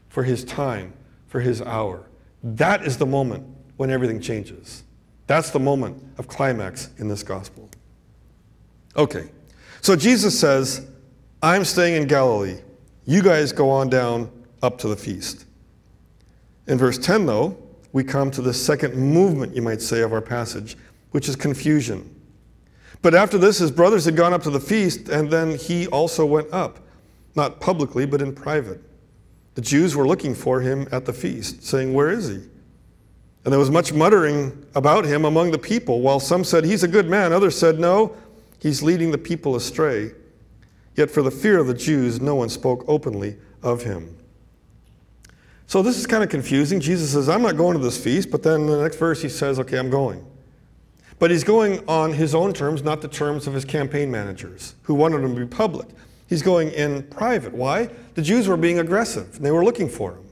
for 0.09 0.23
his 0.23 0.43
time, 0.43 0.93
for 1.27 1.39
his 1.39 1.61
hour. 1.61 2.07
That 2.43 2.85
is 2.85 2.97
the 2.97 3.05
moment 3.05 3.45
when 3.77 3.89
everything 3.89 4.19
changes. 4.19 4.83
That's 5.27 5.51
the 5.51 5.59
moment 5.59 6.03
of 6.17 6.27
climax 6.27 6.89
in 6.97 7.07
this 7.07 7.23
gospel. 7.23 7.69
Okay, 8.95 9.29
so 9.81 9.95
Jesus 9.95 10.39
says, 10.39 10.87
I'm 11.41 11.65
staying 11.65 12.01
in 12.01 12.07
Galilee. 12.07 12.59
You 13.05 13.21
guys 13.21 13.51
go 13.51 13.69
on 13.69 13.89
down 13.89 14.31
up 14.61 14.77
to 14.79 14.87
the 14.87 14.95
feast. 14.95 15.45
In 16.67 16.77
verse 16.77 16.97
10, 16.97 17.25
though, 17.25 17.57
we 17.91 18.03
come 18.03 18.31
to 18.31 18.41
the 18.41 18.53
second 18.53 18.95
movement, 18.95 19.55
you 19.55 19.61
might 19.61 19.81
say, 19.81 20.01
of 20.01 20.13
our 20.13 20.21
passage, 20.21 20.77
which 21.13 21.29
is 21.29 21.35
confusion. 21.35 22.09
But 23.03 23.13
after 23.13 23.37
this, 23.37 23.59
his 23.59 23.69
brothers 23.69 24.05
had 24.05 24.15
gone 24.15 24.33
up 24.33 24.41
to 24.43 24.49
the 24.49 24.59
feast, 24.59 25.09
and 25.09 25.29
then 25.29 25.57
he 25.57 25.85
also 25.87 26.25
went 26.25 26.51
up, 26.51 26.79
not 27.35 27.59
publicly, 27.59 28.07
but 28.07 28.19
in 28.19 28.33
private. 28.33 28.81
The 29.53 29.61
Jews 29.61 29.95
were 29.95 30.07
looking 30.07 30.33
for 30.33 30.61
him 30.61 30.87
at 30.91 31.05
the 31.05 31.13
feast, 31.13 31.63
saying, 31.63 31.93
Where 31.93 32.09
is 32.09 32.29
he? 32.29 32.35
And 33.45 33.51
there 33.51 33.59
was 33.59 33.69
much 33.69 33.93
muttering 33.93 34.65
about 34.73 35.05
him 35.05 35.25
among 35.25 35.51
the 35.51 35.59
people, 35.59 36.01
while 36.01 36.19
some 36.19 36.43
said, 36.43 36.65
He's 36.65 36.81
a 36.81 36.87
good 36.87 37.07
man. 37.07 37.31
Others 37.31 37.59
said, 37.59 37.79
No, 37.79 38.15
he's 38.59 38.81
leading 38.81 39.11
the 39.11 39.17
people 39.19 39.55
astray. 39.55 40.13
Yet 40.95 41.11
for 41.11 41.21
the 41.21 41.31
fear 41.31 41.59
of 41.59 41.67
the 41.67 41.75
Jews, 41.75 42.21
no 42.21 42.33
one 42.33 42.49
spoke 42.49 42.85
openly 42.87 43.37
of 43.61 43.83
him. 43.83 44.17
So 45.67 45.83
this 45.83 45.97
is 45.97 46.07
kind 46.07 46.23
of 46.23 46.29
confusing. 46.29 46.79
Jesus 46.79 47.11
says, 47.11 47.29
I'm 47.29 47.43
not 47.43 47.55
going 47.55 47.77
to 47.77 47.83
this 47.83 48.03
feast, 48.03 48.31
but 48.31 48.41
then 48.41 48.61
in 48.61 48.67
the 48.67 48.81
next 48.81 48.95
verse 48.95 49.21
he 49.21 49.29
says, 49.29 49.59
Okay, 49.59 49.77
I'm 49.77 49.91
going. 49.91 50.25
But 51.23 51.31
he's 51.31 51.45
going 51.45 51.87
on 51.87 52.11
his 52.11 52.35
own 52.35 52.51
terms, 52.51 52.83
not 52.83 52.99
the 52.99 53.07
terms 53.07 53.47
of 53.47 53.53
his 53.53 53.63
campaign 53.63 54.11
managers, 54.11 54.75
who 54.81 54.93
wanted 54.93 55.23
him 55.23 55.33
to 55.35 55.39
be 55.39 55.47
public. 55.47 55.87
He's 56.27 56.41
going 56.41 56.69
in 56.71 57.03
private. 57.03 57.53
Why? 57.53 57.89
The 58.15 58.21
Jews 58.21 58.49
were 58.49 58.57
being 58.57 58.79
aggressive, 58.79 59.37
and 59.37 59.45
they 59.45 59.51
were 59.51 59.63
looking 59.63 59.87
for 59.87 60.11
him. 60.11 60.25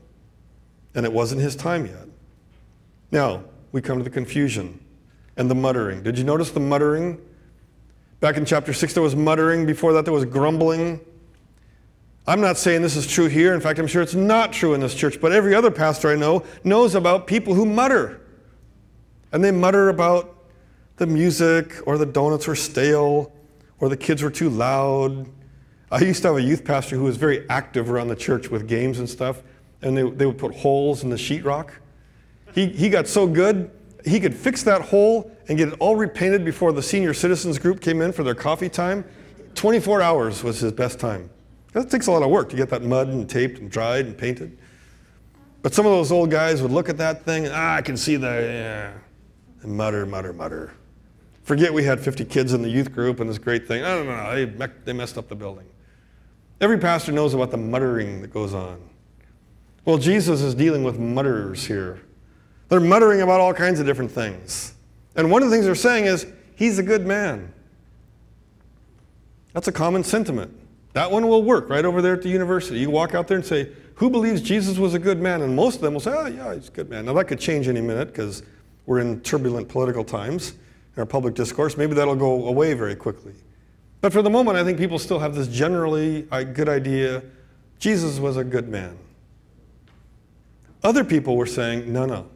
And 0.94 1.06
it 1.06 1.14
wasn't 1.14 1.40
his 1.40 1.56
time 1.56 1.86
yet. 1.86 2.10
Now, 3.10 3.46
we 3.72 3.82
come 3.82 4.00
to 4.00 4.04
the 4.04 4.10
confusion 4.10 4.84
and 5.38 5.50
the 5.50 5.56
muttering. 5.56 6.04
Did 6.04 6.18
you 6.18 6.26
notice 6.26 6.52
the 6.52 6.60
muttering? 6.60 7.22
Back 8.20 8.36
in 8.36 8.44
chapter 8.44 8.74
6, 8.74 8.94
there 8.94 9.02
was 9.02 9.16
muttering. 9.16 9.66
Before 9.66 9.94
that, 9.94 10.04
there 10.04 10.14
was 10.14 10.26
grumbling. 10.26 11.00
I'm 12.28 12.42
not 12.42 12.58
saying 12.58 12.82
this 12.82 12.98
is 12.98 13.08
true 13.08 13.28
here. 13.28 13.54
In 13.54 13.62
fact, 13.62 13.80
I'm 13.80 13.88
sure 13.88 14.02
it's 14.02 14.14
not 14.14 14.52
true 14.52 14.74
in 14.74 14.82
this 14.82 14.94
church, 14.94 15.22
but 15.22 15.32
every 15.32 15.56
other 15.56 15.72
pastor 15.72 16.10
I 16.10 16.18
know 16.18 16.44
knows 16.66 16.96
about 16.96 17.28
people 17.28 17.54
who 17.54 17.66
mutter. 17.66 18.20
And 19.32 19.42
they 19.42 19.52
mutter 19.52 19.88
about 19.88 20.40
the 21.02 21.08
music, 21.08 21.80
or 21.88 21.98
the 21.98 22.06
donuts 22.06 22.46
were 22.46 22.56
stale, 22.56 23.34
or 23.80 23.90
the 23.90 23.98
kids 23.98 24.22
were 24.22 24.30
too 24.30 24.52
loud. 24.52 25.28
I 25.92 26.00
used 26.02 26.22
to 26.22 26.28
have 26.28 26.38
a 26.38 26.42
youth 26.44 26.64
pastor 26.64 26.96
who 26.96 27.06
was 27.06 27.18
very 27.18 27.50
active 27.50 27.90
around 27.90 28.10
the 28.10 28.16
church 28.16 28.52
with 28.52 28.68
games 28.68 29.00
and 29.00 29.10
stuff, 29.10 29.42
and 29.82 29.98
they, 29.98 30.08
they 30.12 30.28
would 30.28 30.38
put 30.38 30.54
holes 30.54 31.02
in 31.02 31.10
the 31.10 31.16
sheetrock. 31.16 31.72
He, 32.54 32.68
he 32.68 32.88
got 32.88 33.08
so 33.08 33.26
good, 33.26 33.72
he 34.06 34.20
could 34.20 34.36
fix 34.36 34.62
that 34.62 34.84
hole 34.84 35.36
and 35.48 35.58
get 35.58 35.70
it 35.70 35.76
all 35.80 35.96
repainted 35.96 36.46
before 36.46 36.72
the 36.72 36.84
senior 36.84 37.16
citizens 37.16 37.58
group 37.58 37.82
came 37.82 38.00
in 38.04 38.12
for 38.12 38.22
their 38.22 38.36
coffee 38.36 38.70
time. 38.70 39.04
24 39.56 40.04
hours 40.04 40.44
was 40.44 40.60
his 40.60 40.72
best 40.72 41.00
time. 41.00 41.32
That 41.74 41.90
takes 41.90 42.06
a 42.06 42.12
lot 42.12 42.22
of 42.22 42.30
work 42.30 42.48
to 42.50 42.56
get 42.56 42.70
that 42.70 42.84
mud 42.84 43.08
and 43.08 43.28
taped 43.28 43.58
and 43.58 43.72
dried 43.72 44.06
and 44.06 44.16
painted. 44.16 44.56
But 45.64 45.74
some 45.74 45.88
of 45.88 45.94
those 45.94 46.12
old 46.12 46.30
guys 46.30 46.62
would 46.62 46.72
look 46.72 46.90
at 46.90 46.98
that 47.00 47.26
thing 47.26 47.46
and, 47.46 47.56
ah, 47.56 47.78
I 47.78 47.82
can 47.82 47.98
see 47.98 48.18
the, 48.18 48.28
yeah, 48.28 48.94
and 49.64 49.76
mutter, 49.76 50.06
mutter, 50.06 50.32
mutter. 50.32 50.74
Forget 51.52 51.74
we 51.74 51.84
had 51.84 52.00
50 52.00 52.24
kids 52.24 52.54
in 52.54 52.62
the 52.62 52.70
youth 52.70 52.94
group 52.94 53.20
and 53.20 53.30
this 53.30 53.38
great 53.38 53.68
thing. 53.68 53.82
No, 53.82 54.06
no, 54.06 54.16
no, 54.16 54.34
they, 54.34 54.68
they 54.86 54.94
messed 54.94 55.18
up 55.18 55.28
the 55.28 55.36
building. 55.36 55.66
Every 56.62 56.78
pastor 56.78 57.12
knows 57.12 57.34
about 57.34 57.52
the 57.52 57.58
muttering 57.58 58.22
that 58.22 58.32
goes 58.32 58.54
on. 58.54 58.80
Well, 59.84 59.98
Jesus 59.98 60.40
is 60.40 60.56
dealing 60.56 60.86
with 60.86 60.98
mutterers 60.98 61.66
here. 61.66 62.00
They're 62.70 62.80
muttering 62.80 63.20
about 63.20 63.42
all 63.42 63.54
kinds 63.54 63.82
of 63.82 63.86
different 63.86 64.12
things. 64.12 64.76
And 65.18 65.30
one 65.30 65.44
of 65.44 65.50
the 65.50 65.54
things 65.54 65.66
they're 65.66 65.76
saying 65.76 66.06
is, 66.06 66.26
He's 66.56 66.80
a 66.80 66.84
good 66.84 67.06
man. 67.06 67.52
That's 69.52 69.68
a 69.68 69.74
common 69.74 70.06
sentiment. 70.06 70.58
That 70.94 71.12
one 71.12 71.28
will 71.28 71.44
work 71.44 71.70
right 71.70 71.84
over 71.84 72.02
there 72.02 72.14
at 72.14 72.22
the 72.22 72.30
university. 72.30 72.80
You 72.80 72.92
walk 72.92 73.14
out 73.14 73.28
there 73.28 73.36
and 73.36 73.46
say, 73.46 73.74
Who 73.96 74.10
believes 74.10 74.42
Jesus 74.42 74.78
was 74.78 74.94
a 74.94 75.00
good 75.00 75.20
man? 75.20 75.42
And 75.42 75.54
most 75.54 75.76
of 75.76 75.82
them 75.82 75.96
will 75.96 76.00
say, 76.00 76.14
Oh, 76.16 76.28
yeah, 76.28 76.56
he's 76.56 76.70
a 76.70 76.72
good 76.72 76.90
man. 76.90 77.04
Now, 77.04 77.14
that 77.16 77.26
could 77.26 77.42
change 77.42 77.68
any 77.68 77.82
minute 77.82 78.08
because 78.08 78.42
we're 78.86 79.00
in 79.00 79.20
turbulent 79.20 79.68
political 79.68 80.06
times 80.06 80.54
in 80.96 81.00
our 81.00 81.06
public 81.06 81.34
discourse. 81.34 81.78
Maybe 81.78 81.94
that'll 81.94 82.16
go 82.16 82.48
away 82.48 82.74
very 82.74 82.96
quickly. 82.96 83.34
But 84.02 84.12
for 84.12 84.22
the 84.22 84.30
moment, 84.30 84.58
I 84.58 84.64
think 84.64 84.78
people 84.78 85.00
still 85.00 85.20
have 85.20 85.36
this 85.36 85.48
generally 85.48 86.28
uh, 86.32 86.44
good 86.44 86.70
idea 86.70 87.24
Jesus 87.82 88.20
was 88.20 88.38
a 88.38 88.44
good 88.44 88.70
man. 88.70 88.96
Other 90.84 91.04
people 91.04 91.36
were 91.36 91.48
saying, 91.48 91.92
No, 91.92 92.06
no, 92.06 92.30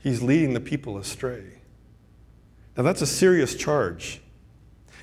he's 0.00 0.22
leading 0.22 0.54
the 0.54 0.60
people 0.60 0.96
astray. 0.96 1.42
Now, 2.76 2.84
that's 2.84 3.02
a 3.02 3.06
serious 3.06 3.56
charge. 3.56 4.20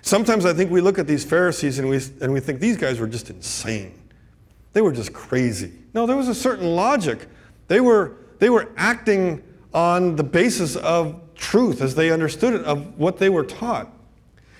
Sometimes 0.01 0.45
I 0.45 0.53
think 0.53 0.71
we 0.71 0.79
look 0.79 0.97
at 0.97 1.05
these 1.05 1.25
Pharisees 1.25 1.79
and 1.79 1.89
we, 1.89 1.99
and 2.21 2.31
we 2.31 2.39
think 2.39 2.61
these 2.61 2.77
guys 2.77 2.97
were 2.97 3.07
just 3.07 3.29
insane. 3.29 3.99
They 4.71 4.79
were 4.79 4.93
just 4.93 5.11
crazy. 5.11 5.73
No, 5.93 6.05
there 6.05 6.15
was 6.15 6.29
a 6.29 6.35
certain 6.35 6.75
logic. 6.75 7.27
They 7.67 7.81
were, 7.81 8.15
they 8.39 8.49
were 8.49 8.71
acting 8.77 9.43
on 9.73 10.15
the 10.15 10.23
basis 10.23 10.77
of 10.77 11.26
truth 11.37 11.81
as 11.81 11.95
they 11.95 12.11
understood 12.11 12.53
it, 12.53 12.63
of 12.63 12.97
what 12.97 13.17
they 13.19 13.29
were 13.29 13.43
taught. 13.43 13.93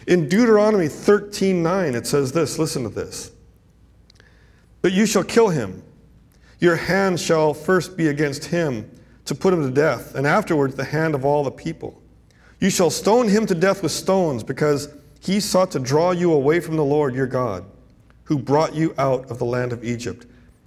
In 0.07 0.29
Deuteronomy 0.29 0.87
13:9, 0.87 1.95
it 1.95 2.07
says 2.07 2.31
this 2.31 2.57
listen 2.57 2.83
to 2.83 2.89
this. 2.89 3.31
But 4.81 4.93
you 4.93 5.05
shall 5.05 5.23
kill 5.23 5.49
him. 5.49 5.83
Your 6.59 6.75
hand 6.75 7.19
shall 7.19 7.53
first 7.53 7.97
be 7.97 8.07
against 8.07 8.45
him 8.45 8.89
to 9.25 9.35
put 9.35 9.53
him 9.53 9.63
to 9.63 9.69
death, 9.69 10.15
and 10.15 10.25
afterwards 10.25 10.75
the 10.75 10.85
hand 10.85 11.13
of 11.13 11.25
all 11.25 11.43
the 11.43 11.51
people. 11.51 12.01
You 12.59 12.69
shall 12.69 12.89
stone 12.89 13.27
him 13.27 13.45
to 13.47 13.55
death 13.55 13.83
with 13.83 13.91
stones, 13.91 14.43
because 14.43 14.89
he 15.19 15.39
sought 15.39 15.71
to 15.71 15.79
draw 15.79 16.11
you 16.11 16.31
away 16.31 16.59
from 16.59 16.77
the 16.77 16.85
Lord 16.85 17.13
your 17.13 17.27
God, 17.27 17.65
who 18.23 18.37
brought 18.37 18.73
you 18.73 18.95
out 18.97 19.29
of 19.29 19.39
the 19.39 19.45
land 19.45 19.73
of 19.73 19.83
Egypt, 19.83 20.25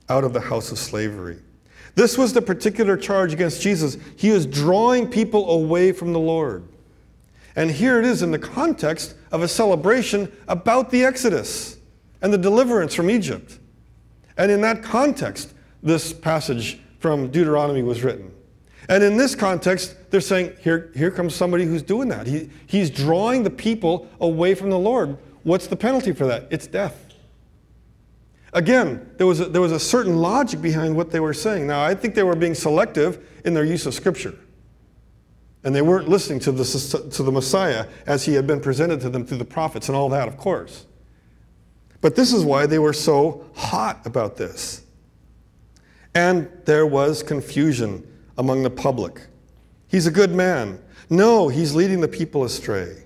out 0.08 0.22
of 0.22 0.32
the 0.32 0.40
house 0.40 0.70
of 0.70 0.78
slavery. 0.78 1.38
This 1.94 2.16
was 2.16 2.32
the 2.32 2.42
particular 2.42 2.96
charge 2.96 3.32
against 3.32 3.62
Jesus. 3.62 3.96
He 4.16 4.30
is 4.30 4.46
drawing 4.46 5.08
people 5.08 5.50
away 5.50 5.92
from 5.92 6.12
the 6.12 6.18
Lord. 6.18 6.64
And 7.56 7.70
here 7.70 7.98
it 7.98 8.06
is 8.06 8.22
in 8.22 8.30
the 8.30 8.38
context 8.38 9.14
of 9.32 9.42
a 9.42 9.48
celebration 9.48 10.30
about 10.48 10.90
the 10.90 11.04
Exodus 11.04 11.78
and 12.22 12.32
the 12.32 12.38
deliverance 12.38 12.94
from 12.94 13.10
Egypt. 13.10 13.58
And 14.36 14.50
in 14.50 14.60
that 14.62 14.82
context, 14.82 15.54
this 15.82 16.12
passage 16.12 16.80
from 16.98 17.30
Deuteronomy 17.30 17.82
was 17.82 18.02
written. 18.02 18.32
And 18.88 19.02
in 19.02 19.16
this 19.16 19.34
context, 19.34 19.96
they're 20.10 20.20
saying, 20.20 20.54
here, 20.60 20.90
here 20.94 21.10
comes 21.10 21.34
somebody 21.34 21.64
who's 21.64 21.82
doing 21.82 22.08
that. 22.08 22.26
He, 22.26 22.50
he's 22.66 22.90
drawing 22.90 23.42
the 23.42 23.50
people 23.50 24.08
away 24.20 24.54
from 24.54 24.70
the 24.70 24.78
Lord. 24.78 25.16
What's 25.42 25.66
the 25.66 25.76
penalty 25.76 26.12
for 26.12 26.26
that? 26.26 26.48
It's 26.50 26.66
death. 26.66 27.09
Again, 28.52 29.10
there 29.16 29.26
was, 29.26 29.40
a, 29.40 29.44
there 29.46 29.60
was 29.60 29.72
a 29.72 29.78
certain 29.78 30.16
logic 30.16 30.60
behind 30.60 30.96
what 30.96 31.10
they 31.10 31.20
were 31.20 31.34
saying. 31.34 31.66
Now, 31.66 31.82
I 31.84 31.94
think 31.94 32.14
they 32.14 32.22
were 32.24 32.34
being 32.34 32.54
selective 32.54 33.24
in 33.44 33.54
their 33.54 33.64
use 33.64 33.86
of 33.86 33.94
Scripture. 33.94 34.34
And 35.62 35.74
they 35.74 35.82
weren't 35.82 36.08
listening 36.08 36.40
to 36.40 36.52
the, 36.52 37.08
to 37.12 37.22
the 37.22 37.30
Messiah 37.30 37.86
as 38.06 38.24
he 38.24 38.34
had 38.34 38.46
been 38.46 38.60
presented 38.60 39.00
to 39.02 39.10
them 39.10 39.24
through 39.24 39.38
the 39.38 39.44
prophets 39.44 39.88
and 39.88 39.96
all 39.96 40.08
that, 40.08 40.26
of 40.26 40.36
course. 40.36 40.86
But 42.00 42.16
this 42.16 42.32
is 42.32 42.44
why 42.44 42.66
they 42.66 42.78
were 42.78 42.94
so 42.94 43.44
hot 43.54 44.00
about 44.06 44.36
this. 44.36 44.82
And 46.14 46.50
there 46.64 46.86
was 46.86 47.22
confusion 47.22 48.06
among 48.38 48.62
the 48.62 48.70
public. 48.70 49.20
He's 49.86 50.06
a 50.06 50.10
good 50.10 50.32
man. 50.32 50.80
No, 51.10 51.48
he's 51.48 51.74
leading 51.74 52.00
the 52.00 52.08
people 52.08 52.44
astray. 52.44 53.04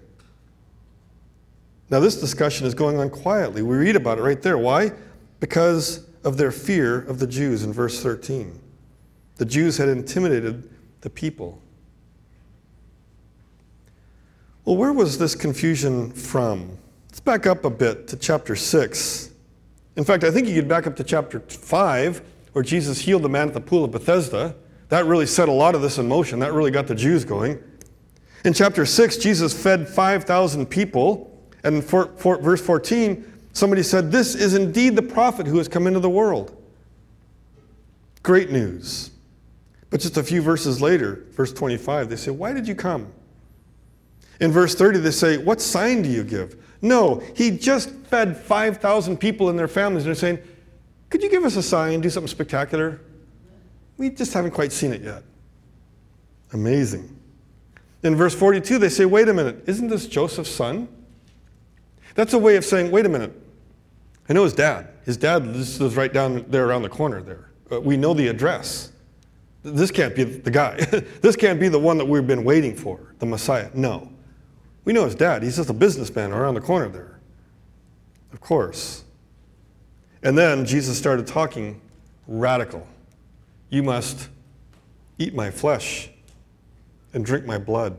Now, 1.90 2.00
this 2.00 2.18
discussion 2.20 2.66
is 2.66 2.74
going 2.74 2.98
on 2.98 3.10
quietly. 3.10 3.62
We 3.62 3.76
read 3.76 3.96
about 3.96 4.18
it 4.18 4.22
right 4.22 4.40
there. 4.40 4.56
Why? 4.56 4.92
Because 5.40 6.06
of 6.24 6.38
their 6.38 6.50
fear 6.50 7.00
of 7.02 7.18
the 7.18 7.26
Jews 7.26 7.62
in 7.62 7.72
verse 7.72 8.02
13. 8.02 8.58
The 9.36 9.44
Jews 9.44 9.76
had 9.76 9.88
intimidated 9.88 10.70
the 11.02 11.10
people. 11.10 11.60
Well, 14.64 14.76
where 14.76 14.92
was 14.92 15.18
this 15.18 15.34
confusion 15.34 16.10
from? 16.10 16.78
Let's 17.08 17.20
back 17.20 17.46
up 17.46 17.64
a 17.64 17.70
bit 17.70 18.08
to 18.08 18.16
chapter 18.16 18.56
6. 18.56 19.30
In 19.96 20.04
fact, 20.04 20.24
I 20.24 20.30
think 20.30 20.48
you 20.48 20.54
could 20.54 20.68
back 20.68 20.86
up 20.86 20.96
to 20.96 21.04
chapter 21.04 21.40
5, 21.40 22.22
where 22.52 22.64
Jesus 22.64 23.00
healed 23.00 23.22
the 23.22 23.28
man 23.28 23.48
at 23.48 23.54
the 23.54 23.60
pool 23.60 23.84
of 23.84 23.90
Bethesda. 23.90 24.56
That 24.88 25.04
really 25.04 25.26
set 25.26 25.48
a 25.48 25.52
lot 25.52 25.74
of 25.74 25.82
this 25.82 25.98
in 25.98 26.08
motion. 26.08 26.38
That 26.38 26.52
really 26.52 26.70
got 26.70 26.86
the 26.86 26.94
Jews 26.94 27.24
going. 27.24 27.62
In 28.44 28.52
chapter 28.52 28.86
6, 28.86 29.16
Jesus 29.18 29.52
fed 29.52 29.88
5,000 29.88 30.66
people. 30.66 31.30
And 31.62 31.84
for, 31.84 32.06
for, 32.16 32.38
verse 32.38 32.60
14, 32.60 33.33
somebody 33.54 33.82
said, 33.82 34.12
This 34.12 34.34
is 34.34 34.54
indeed 34.54 34.96
the 34.96 35.02
prophet 35.02 35.46
who 35.46 35.56
has 35.56 35.66
come 35.66 35.86
into 35.86 36.00
the 36.00 36.10
world. 36.10 36.54
Great 38.22 38.50
news. 38.50 39.10
But 39.88 40.00
just 40.00 40.16
a 40.16 40.22
few 40.22 40.42
verses 40.42 40.82
later, 40.82 41.24
verse 41.30 41.52
25, 41.52 42.10
they 42.10 42.16
say, 42.16 42.30
Why 42.30 42.52
did 42.52 42.68
you 42.68 42.74
come? 42.74 43.10
In 44.40 44.52
verse 44.52 44.74
30, 44.74 44.98
they 44.98 45.10
say, 45.10 45.38
What 45.38 45.60
sign 45.62 46.02
do 46.02 46.10
you 46.10 46.22
give? 46.24 46.62
No, 46.82 47.22
he 47.34 47.50
just 47.56 47.90
fed 48.06 48.36
5,000 48.36 49.16
people 49.16 49.48
and 49.48 49.58
their 49.58 49.68
families. 49.68 50.04
And 50.04 50.08
they're 50.08 50.20
saying, 50.20 50.38
Could 51.08 51.22
you 51.22 51.30
give 51.30 51.44
us 51.44 51.56
a 51.56 51.62
sign, 51.62 52.02
do 52.02 52.10
something 52.10 52.28
spectacular? 52.28 53.00
We 53.96 54.10
just 54.10 54.32
haven't 54.32 54.50
quite 54.50 54.72
seen 54.72 54.92
it 54.92 55.02
yet. 55.02 55.22
Amazing. 56.52 57.14
In 58.04 58.14
verse 58.14 58.34
42, 58.34 58.78
they 58.78 58.90
say, 58.90 59.06
wait 59.06 59.28
a 59.28 59.34
minute, 59.34 59.64
isn't 59.66 59.88
this 59.88 60.06
Joseph's 60.06 60.50
son? 60.50 60.88
That's 62.14 62.34
a 62.34 62.38
way 62.38 62.56
of 62.56 62.64
saying, 62.64 62.90
wait 62.90 63.06
a 63.06 63.08
minute. 63.08 63.32
I 64.28 64.32
know 64.32 64.44
his 64.44 64.54
dad. 64.54 64.88
His 65.04 65.16
dad 65.16 65.46
lives 65.46 65.96
right 65.96 66.12
down 66.12 66.46
there 66.48 66.66
around 66.66 66.82
the 66.82 66.88
corner 66.88 67.22
there. 67.22 67.50
Uh, 67.70 67.80
we 67.80 67.96
know 67.96 68.14
the 68.14 68.28
address. 68.28 68.92
This 69.62 69.90
can't 69.90 70.14
be 70.14 70.24
the 70.24 70.50
guy. 70.50 70.76
this 71.20 71.36
can't 71.36 71.60
be 71.60 71.68
the 71.68 71.78
one 71.78 71.98
that 71.98 72.04
we've 72.04 72.26
been 72.26 72.44
waiting 72.44 72.74
for, 72.74 73.14
the 73.18 73.26
Messiah. 73.26 73.70
No. 73.74 74.10
We 74.84 74.92
know 74.92 75.04
his 75.04 75.14
dad. 75.14 75.42
He's 75.42 75.56
just 75.56 75.70
a 75.70 75.74
businessman 75.74 76.32
around 76.32 76.54
the 76.54 76.60
corner 76.60 76.88
there. 76.88 77.20
Of 78.32 78.40
course. 78.40 79.04
And 80.22 80.36
then 80.36 80.66
Jesus 80.66 80.98
started 80.98 81.26
talking 81.26 81.80
radical. 82.26 82.86
You 83.70 83.82
must 83.82 84.28
eat 85.18 85.34
my 85.34 85.50
flesh 85.50 86.10
and 87.12 87.24
drink 87.24 87.46
my 87.46 87.58
blood. 87.58 87.96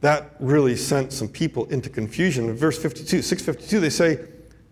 That 0.00 0.34
really 0.40 0.76
sent 0.76 1.12
some 1.12 1.28
people 1.28 1.66
into 1.66 1.90
confusion. 1.90 2.48
In 2.48 2.56
verse 2.56 2.80
52, 2.80 3.22
652, 3.22 3.80
they 3.80 3.90
say, 3.90 4.18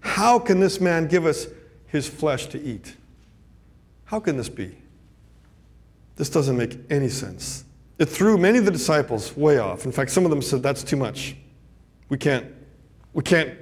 How 0.01 0.39
can 0.39 0.61
this 0.61 0.81
man 0.81 1.09
give 1.09 1.27
us 1.27 1.47
his 1.87 2.09
flesh 2.09 2.47
to 2.47 2.61
eat? 2.61 2.97
How 4.05 4.21
can 4.21 4.37
this 4.37 4.49
be? 4.49 4.77
This 6.17 6.31
doesn't 6.31 6.57
make 6.57 6.79
any 6.91 7.09
sense. 7.09 7.65
It 7.99 8.07
threw 8.07 8.39
many 8.39 8.59
of 8.59 8.65
the 8.65 8.71
disciples 8.71 9.37
way 9.37 9.59
off. 9.59 9.85
In 9.85 9.93
fact, 9.93 10.11
some 10.11 10.25
of 10.25 10.31
them 10.31 10.43
said, 10.43 10.63
That's 10.63 10.83
too 10.83 10.97
much. 10.97 11.37
We 12.09 12.17
can't, 12.17 12.47
we 13.13 13.23
can't, 13.23 13.59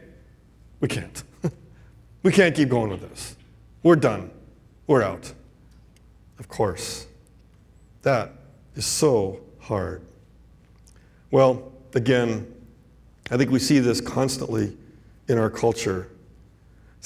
we 0.80 0.88
can't. 0.88 1.22
we 2.22 2.32
can't 2.32 2.54
keep 2.54 2.68
going 2.68 2.90
with 2.90 3.00
this. 3.00 3.36
We're 3.82 3.96
done. 3.96 4.30
We're 4.86 5.02
out. 5.02 5.32
Of 6.38 6.48
course. 6.48 7.06
That 8.02 8.32
is 8.74 8.86
so 8.86 9.40
hard. 9.58 10.02
Well, 11.30 11.72
again, 11.94 12.52
I 13.30 13.36
think 13.36 13.50
we 13.50 13.58
see 13.58 13.80
this 13.80 14.00
constantly 14.00 14.76
in 15.28 15.38
our 15.38 15.50
culture. 15.50 16.08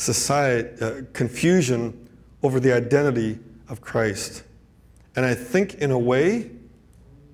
Society, 0.00 0.80
uh, 0.80 1.02
confusion 1.12 2.08
over 2.42 2.58
the 2.58 2.72
identity 2.72 3.38
of 3.68 3.82
Christ. 3.82 4.44
And 5.14 5.26
I 5.26 5.34
think, 5.34 5.74
in 5.74 5.90
a 5.90 5.98
way, 5.98 6.50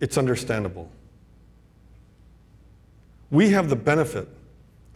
it's 0.01 0.19
understandable. 0.19 0.91
We 3.31 3.51
have 3.51 3.69
the 3.69 3.77
benefit 3.77 4.29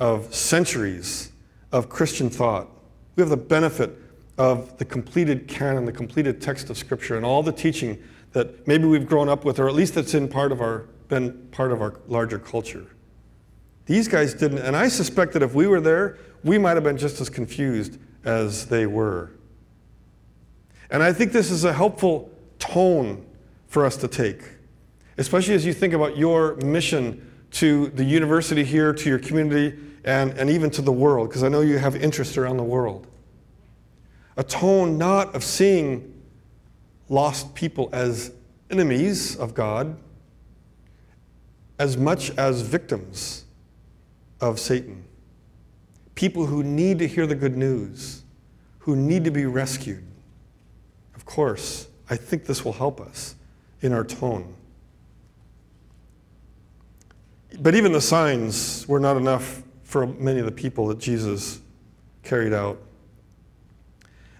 of 0.00 0.34
centuries 0.34 1.30
of 1.70 1.88
Christian 1.88 2.28
thought. 2.28 2.66
We 3.14 3.20
have 3.20 3.30
the 3.30 3.36
benefit 3.36 3.96
of 4.36 4.76
the 4.78 4.84
completed 4.84 5.46
canon, 5.46 5.84
the 5.84 5.92
completed 5.92 6.42
text 6.42 6.70
of 6.70 6.76
Scripture, 6.76 7.16
and 7.16 7.24
all 7.24 7.40
the 7.40 7.52
teaching 7.52 8.02
that 8.32 8.66
maybe 8.66 8.86
we've 8.86 9.06
grown 9.06 9.28
up 9.28 9.44
with, 9.44 9.60
or 9.60 9.68
at 9.68 9.76
least 9.76 9.94
that's 9.94 10.14
in 10.14 10.26
part 10.26 10.50
of 10.50 10.60
our, 10.60 10.86
been 11.06 11.46
part 11.52 11.70
of 11.70 11.80
our 11.80 11.94
larger 12.08 12.40
culture. 12.40 12.86
These 13.86 14.08
guys 14.08 14.34
didn't, 14.34 14.58
and 14.58 14.74
I 14.74 14.88
suspect 14.88 15.34
that 15.34 15.42
if 15.42 15.54
we 15.54 15.68
were 15.68 15.80
there, 15.80 16.18
we 16.44 16.58
might 16.58 16.76
have 16.76 16.84
been 16.84 16.96
just 16.96 17.20
as 17.20 17.28
confused 17.28 17.98
as 18.24 18.66
they 18.66 18.86
were. 18.86 19.30
And 20.90 21.02
I 21.02 21.12
think 21.12 21.32
this 21.32 21.50
is 21.50 21.64
a 21.64 21.72
helpful 21.72 22.30
tone 22.58 23.24
for 23.68 23.86
us 23.86 23.96
to 23.98 24.08
take, 24.08 24.42
especially 25.18 25.54
as 25.54 25.64
you 25.64 25.72
think 25.72 25.94
about 25.94 26.16
your 26.16 26.56
mission 26.56 27.26
to 27.52 27.88
the 27.88 28.04
university 28.04 28.64
here, 28.64 28.92
to 28.92 29.08
your 29.08 29.18
community, 29.18 29.78
and, 30.04 30.32
and 30.32 30.50
even 30.50 30.70
to 30.70 30.82
the 30.82 30.92
world, 30.92 31.28
because 31.28 31.42
I 31.42 31.48
know 31.48 31.60
you 31.60 31.78
have 31.78 31.94
interest 31.96 32.38
around 32.38 32.56
the 32.56 32.64
world. 32.64 33.06
A 34.36 34.42
tone 34.42 34.98
not 34.98 35.34
of 35.34 35.44
seeing 35.44 36.14
lost 37.08 37.54
people 37.54 37.90
as 37.92 38.32
enemies 38.70 39.36
of 39.36 39.52
God 39.54 39.96
as 41.78 41.96
much 41.96 42.30
as 42.36 42.62
victims 42.62 43.44
of 44.40 44.60
Satan. 44.60 45.04
People 46.14 46.46
who 46.46 46.62
need 46.62 46.98
to 46.98 47.08
hear 47.08 47.26
the 47.26 47.34
good 47.34 47.56
news, 47.56 48.22
who 48.80 48.96
need 48.96 49.24
to 49.24 49.30
be 49.30 49.46
rescued. 49.46 50.04
Of 51.14 51.24
course, 51.24 51.88
I 52.08 52.16
think 52.16 52.44
this 52.44 52.64
will 52.64 52.72
help 52.72 53.00
us 53.00 53.36
in 53.80 53.92
our 53.92 54.04
tone. 54.04 54.54
But 57.60 57.74
even 57.74 57.92
the 57.92 58.00
signs 58.00 58.86
were 58.86 59.00
not 59.00 59.16
enough 59.16 59.62
for 59.82 60.06
many 60.06 60.38
of 60.38 60.46
the 60.46 60.52
people 60.52 60.86
that 60.88 60.98
Jesus 60.98 61.60
carried 62.22 62.52
out. 62.52 62.80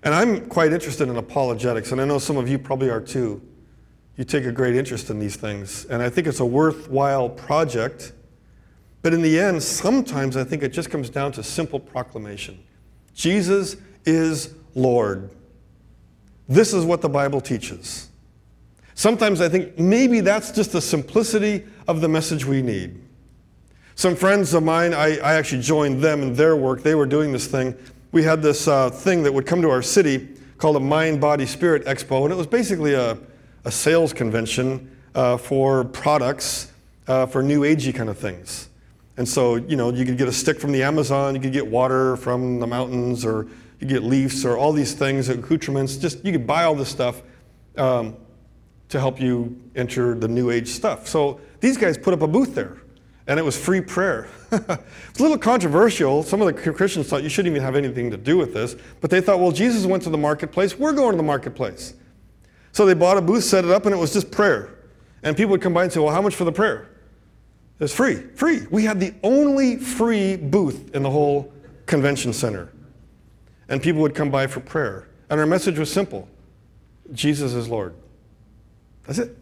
And 0.02 0.14
I'm 0.14 0.46
quite 0.48 0.72
interested 0.72 1.08
in 1.08 1.16
apologetics, 1.16 1.92
and 1.92 2.00
I 2.00 2.04
know 2.04 2.18
some 2.18 2.36
of 2.36 2.48
you 2.48 2.58
probably 2.58 2.88
are 2.88 3.00
too. 3.00 3.42
You 4.16 4.24
take 4.24 4.44
a 4.44 4.52
great 4.52 4.76
interest 4.76 5.10
in 5.10 5.18
these 5.18 5.36
things, 5.36 5.84
and 5.86 6.02
I 6.02 6.08
think 6.08 6.26
it's 6.26 6.40
a 6.40 6.46
worthwhile 6.46 7.28
project. 7.28 8.12
But 9.02 9.14
in 9.14 9.22
the 9.22 9.38
end, 9.40 9.62
sometimes 9.62 10.36
I 10.36 10.44
think 10.44 10.62
it 10.62 10.72
just 10.72 10.90
comes 10.90 11.08
down 11.08 11.32
to 11.32 11.42
simple 11.42 11.80
proclamation 11.80 12.62
Jesus 13.14 13.76
is 14.04 14.54
Lord. 14.74 15.30
This 16.48 16.72
is 16.72 16.84
what 16.84 17.00
the 17.00 17.08
Bible 17.08 17.40
teaches. 17.40 18.08
Sometimes 18.94 19.40
I 19.40 19.48
think 19.48 19.78
maybe 19.78 20.20
that's 20.20 20.50
just 20.50 20.72
the 20.72 20.80
simplicity 20.80 21.64
of 21.88 22.00
the 22.00 22.08
message 22.08 22.44
we 22.44 22.60
need. 22.60 23.00
Some 23.94 24.16
friends 24.16 24.54
of 24.54 24.62
mine, 24.62 24.94
I, 24.94 25.18
I 25.18 25.34
actually 25.34 25.62
joined 25.62 26.02
them 26.02 26.22
in 26.22 26.34
their 26.34 26.56
work. 26.56 26.82
They 26.82 26.94
were 26.94 27.06
doing 27.06 27.32
this 27.32 27.46
thing 27.46 27.76
we 28.12 28.22
had 28.24 28.42
this 28.42 28.66
uh, 28.66 28.90
thing 28.90 29.22
that 29.22 29.32
would 29.32 29.46
come 29.46 29.62
to 29.62 29.70
our 29.70 29.82
city 29.82 30.28
called 30.58 30.76
a 30.76 30.80
Mind, 30.80 31.20
Body, 31.20 31.46
Spirit 31.46 31.84
Expo, 31.84 32.24
and 32.24 32.32
it 32.32 32.36
was 32.36 32.46
basically 32.46 32.94
a, 32.94 33.16
a 33.64 33.70
sales 33.70 34.12
convention 34.12 34.96
uh, 35.14 35.36
for 35.36 35.84
products 35.84 36.72
uh, 37.06 37.26
for 37.26 37.42
new 37.42 37.60
agey 37.60 37.94
kind 37.94 38.08
of 38.08 38.18
things. 38.18 38.68
And 39.20 39.28
so, 39.28 39.56
you 39.56 39.76
know, 39.76 39.92
you 39.92 40.06
could 40.06 40.16
get 40.16 40.28
a 40.28 40.32
stick 40.32 40.58
from 40.58 40.72
the 40.72 40.82
Amazon, 40.82 41.34
you 41.34 41.42
could 41.42 41.52
get 41.52 41.66
water 41.66 42.16
from 42.16 42.58
the 42.58 42.66
mountains, 42.66 43.22
or 43.22 43.48
you 43.78 43.86
get 43.86 44.02
leaves, 44.02 44.46
or 44.46 44.56
all 44.56 44.72
these 44.72 44.94
things, 44.94 45.28
accoutrements. 45.28 45.98
Just 45.98 46.24
you 46.24 46.32
could 46.32 46.46
buy 46.46 46.64
all 46.64 46.74
this 46.74 46.88
stuff 46.88 47.20
um, 47.76 48.16
to 48.88 48.98
help 48.98 49.20
you 49.20 49.60
enter 49.76 50.14
the 50.14 50.26
new 50.26 50.48
age 50.48 50.68
stuff. 50.68 51.06
So 51.06 51.38
these 51.60 51.76
guys 51.76 51.98
put 51.98 52.14
up 52.14 52.22
a 52.22 52.26
booth 52.26 52.54
there 52.54 52.78
and 53.26 53.38
it 53.38 53.42
was 53.42 53.62
free 53.62 53.82
prayer. 53.82 54.26
it's 54.52 55.20
a 55.20 55.22
little 55.22 55.36
controversial. 55.36 56.22
Some 56.22 56.40
of 56.40 56.46
the 56.46 56.72
Christians 56.72 57.06
thought 57.06 57.22
you 57.22 57.28
shouldn't 57.28 57.54
even 57.54 57.62
have 57.62 57.76
anything 57.76 58.10
to 58.12 58.16
do 58.16 58.38
with 58.38 58.54
this, 58.54 58.74
but 59.02 59.10
they 59.10 59.20
thought, 59.20 59.38
well, 59.38 59.52
Jesus 59.52 59.84
went 59.84 60.02
to 60.04 60.10
the 60.10 60.16
marketplace, 60.16 60.78
we're 60.78 60.94
going 60.94 61.10
to 61.10 61.18
the 61.18 61.22
marketplace. 61.22 61.92
So 62.72 62.86
they 62.86 62.94
bought 62.94 63.18
a 63.18 63.20
booth, 63.20 63.44
set 63.44 63.66
it 63.66 63.70
up, 63.70 63.84
and 63.84 63.94
it 63.94 63.98
was 63.98 64.14
just 64.14 64.30
prayer. 64.30 64.78
And 65.22 65.36
people 65.36 65.50
would 65.50 65.60
come 65.60 65.74
by 65.74 65.82
and 65.82 65.92
say, 65.92 66.00
well, 66.00 66.14
how 66.14 66.22
much 66.22 66.34
for 66.34 66.44
the 66.44 66.52
prayer? 66.52 66.88
It's 67.80 67.94
free, 67.94 68.16
free. 68.34 68.66
We 68.70 68.84
had 68.84 69.00
the 69.00 69.14
only 69.22 69.76
free 69.76 70.36
booth 70.36 70.94
in 70.94 71.02
the 71.02 71.10
whole 71.10 71.52
convention 71.86 72.32
center. 72.32 72.72
And 73.68 73.82
people 73.82 74.02
would 74.02 74.14
come 74.14 74.30
by 74.30 74.46
for 74.46 74.60
prayer. 74.60 75.08
And 75.30 75.40
our 75.40 75.46
message 75.46 75.78
was 75.78 75.90
simple 75.90 76.28
Jesus 77.12 77.54
is 77.54 77.68
Lord. 77.68 77.94
That's 79.06 79.18
it. 79.18 79.36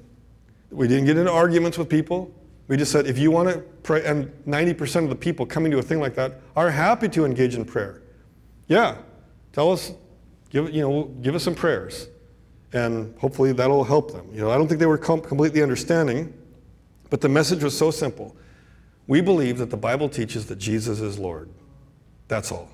We 0.70 0.86
didn't 0.86 1.06
get 1.06 1.16
into 1.16 1.32
arguments 1.32 1.76
with 1.78 1.88
people. 1.88 2.32
We 2.68 2.76
just 2.76 2.92
said, 2.92 3.06
if 3.06 3.18
you 3.18 3.30
want 3.30 3.48
to 3.48 3.58
pray, 3.82 4.04
and 4.04 4.30
90% 4.46 5.04
of 5.04 5.08
the 5.08 5.16
people 5.16 5.46
coming 5.46 5.72
to 5.72 5.78
a 5.78 5.82
thing 5.82 6.00
like 6.00 6.14
that 6.16 6.40
are 6.54 6.70
happy 6.70 7.08
to 7.08 7.24
engage 7.24 7.54
in 7.54 7.64
prayer. 7.64 8.02
Yeah, 8.66 8.98
tell 9.52 9.72
us, 9.72 9.92
give, 10.50 10.70
you 10.70 10.82
know, 10.82 11.04
give 11.22 11.34
us 11.34 11.42
some 11.42 11.54
prayers. 11.54 12.08
And 12.74 13.18
hopefully 13.18 13.52
that'll 13.52 13.84
help 13.84 14.12
them. 14.12 14.28
You 14.30 14.42
know, 14.42 14.50
I 14.50 14.58
don't 14.58 14.68
think 14.68 14.78
they 14.78 14.86
were 14.86 14.98
com- 14.98 15.22
completely 15.22 15.62
understanding, 15.62 16.34
but 17.10 17.20
the 17.20 17.28
message 17.28 17.62
was 17.62 17.76
so 17.76 17.90
simple. 17.90 18.36
We 19.06 19.20
believe 19.20 19.58
that 19.58 19.70
the 19.70 19.76
Bible 19.76 20.08
teaches 20.08 20.46
that 20.46 20.56
Jesus 20.56 21.00
is 21.00 21.18
Lord. 21.18 21.48
That's 22.28 22.52
all. 22.52 22.68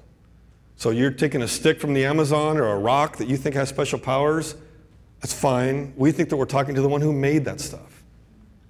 So 0.76 0.90
you're 0.90 1.12
taking 1.12 1.42
a 1.42 1.48
stick 1.48 1.80
from 1.80 1.94
the 1.94 2.04
Amazon 2.04 2.58
or 2.58 2.66
a 2.66 2.78
rock 2.78 3.16
that 3.18 3.28
you 3.28 3.36
think 3.36 3.54
has 3.54 3.68
special 3.68 3.98
powers, 3.98 4.56
that's 5.24 5.32
fine. 5.32 5.94
We 5.96 6.12
think 6.12 6.28
that 6.28 6.36
we're 6.36 6.44
talking 6.44 6.74
to 6.74 6.82
the 6.82 6.88
one 6.88 7.00
who 7.00 7.10
made 7.10 7.46
that 7.46 7.58
stuff. 7.58 8.02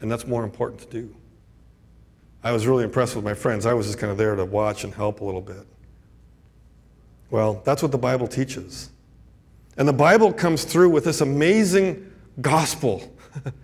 And 0.00 0.08
that's 0.08 0.24
more 0.24 0.44
important 0.44 0.82
to 0.82 0.86
do. 0.86 1.12
I 2.44 2.52
was 2.52 2.66
really 2.66 2.84
impressed 2.84 3.16
with 3.16 3.24
my 3.24 3.34
friends. 3.34 3.66
I 3.66 3.72
was 3.72 3.86
just 3.86 3.98
kind 3.98 4.12
of 4.12 4.18
there 4.18 4.36
to 4.36 4.44
watch 4.44 4.84
and 4.84 4.94
help 4.94 5.20
a 5.20 5.24
little 5.24 5.40
bit. 5.40 5.66
Well, 7.30 7.60
that's 7.64 7.82
what 7.82 7.90
the 7.90 7.98
Bible 7.98 8.28
teaches. 8.28 8.90
And 9.76 9.88
the 9.88 9.92
Bible 9.92 10.32
comes 10.32 10.62
through 10.62 10.90
with 10.90 11.04
this 11.04 11.22
amazing 11.22 12.12
gospel. 12.40 13.12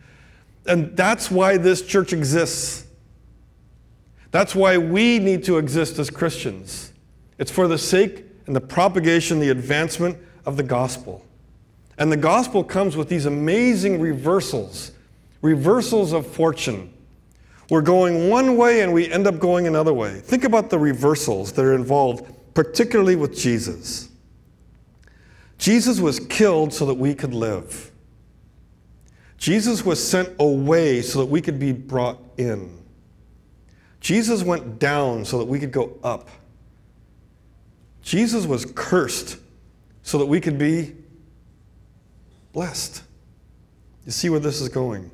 and 0.66 0.96
that's 0.96 1.30
why 1.30 1.56
this 1.56 1.82
church 1.82 2.12
exists. 2.12 2.86
That's 4.30 4.54
why 4.54 4.78
we 4.78 5.18
need 5.18 5.44
to 5.44 5.58
exist 5.58 5.98
as 5.98 6.10
Christians. 6.10 6.92
It's 7.38 7.50
for 7.50 7.66
the 7.66 7.78
sake 7.78 8.24
and 8.46 8.54
the 8.54 8.60
propagation, 8.60 9.40
the 9.40 9.50
advancement 9.50 10.18
of 10.44 10.56
the 10.56 10.62
gospel. 10.62 11.24
And 11.98 12.10
the 12.10 12.16
gospel 12.16 12.62
comes 12.62 12.96
with 12.96 13.08
these 13.08 13.26
amazing 13.26 14.00
reversals 14.00 14.92
reversals 15.42 16.12
of 16.12 16.26
fortune. 16.26 16.92
We're 17.70 17.82
going 17.82 18.28
one 18.28 18.56
way 18.56 18.82
and 18.82 18.92
we 18.92 19.10
end 19.10 19.26
up 19.26 19.38
going 19.38 19.66
another 19.66 19.94
way. 19.94 20.20
Think 20.20 20.44
about 20.44 20.70
the 20.70 20.78
reversals 20.78 21.52
that 21.52 21.64
are 21.64 21.74
involved, 21.74 22.30
particularly 22.52 23.16
with 23.16 23.36
Jesus. 23.36 24.08
Jesus 25.56 26.00
was 26.00 26.20
killed 26.20 26.72
so 26.72 26.86
that 26.86 26.94
we 26.94 27.14
could 27.14 27.32
live. 27.32 27.89
Jesus 29.40 29.86
was 29.86 30.06
sent 30.06 30.28
away 30.38 31.00
so 31.00 31.20
that 31.20 31.26
we 31.26 31.40
could 31.40 31.58
be 31.58 31.72
brought 31.72 32.18
in. 32.36 32.78
Jesus 33.98 34.42
went 34.42 34.78
down 34.78 35.24
so 35.24 35.38
that 35.38 35.46
we 35.46 35.58
could 35.58 35.72
go 35.72 35.98
up. 36.04 36.28
Jesus 38.02 38.44
was 38.44 38.70
cursed 38.74 39.38
so 40.02 40.18
that 40.18 40.26
we 40.26 40.42
could 40.42 40.58
be 40.58 40.94
blessed. 42.52 43.02
You 44.04 44.12
see 44.12 44.28
where 44.28 44.40
this 44.40 44.60
is 44.60 44.68
going? 44.68 45.10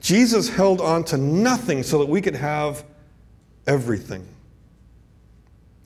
Jesus 0.00 0.48
held 0.48 0.80
on 0.80 1.04
to 1.04 1.18
nothing 1.18 1.82
so 1.82 1.98
that 1.98 2.08
we 2.08 2.22
could 2.22 2.36
have 2.36 2.84
everything. 3.66 4.26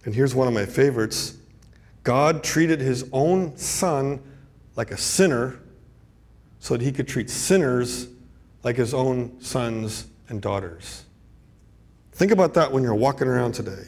And 0.05 0.15
here's 0.15 0.37
one 0.37 0.47
of 0.47 0.55
my 0.55 0.67
favorites 0.67 1.37
God 2.05 2.45
treated 2.45 2.81
his 2.81 3.09
own 3.13 3.57
son 3.57 4.23
like 4.77 4.93
a 4.93 4.97
sinner 4.97 5.59
so 6.67 6.77
that 6.77 6.83
he 6.83 6.91
could 6.91 7.07
treat 7.07 7.31
sinners 7.31 8.09
like 8.65 8.75
his 8.75 8.93
own 8.93 9.41
sons 9.41 10.09
and 10.29 10.43
daughters. 10.43 11.05
Think 12.11 12.33
about 12.33 12.55
that 12.55 12.73
when 12.73 12.83
you're 12.83 12.93
walking 12.93 13.29
around 13.29 13.53
today. 13.53 13.85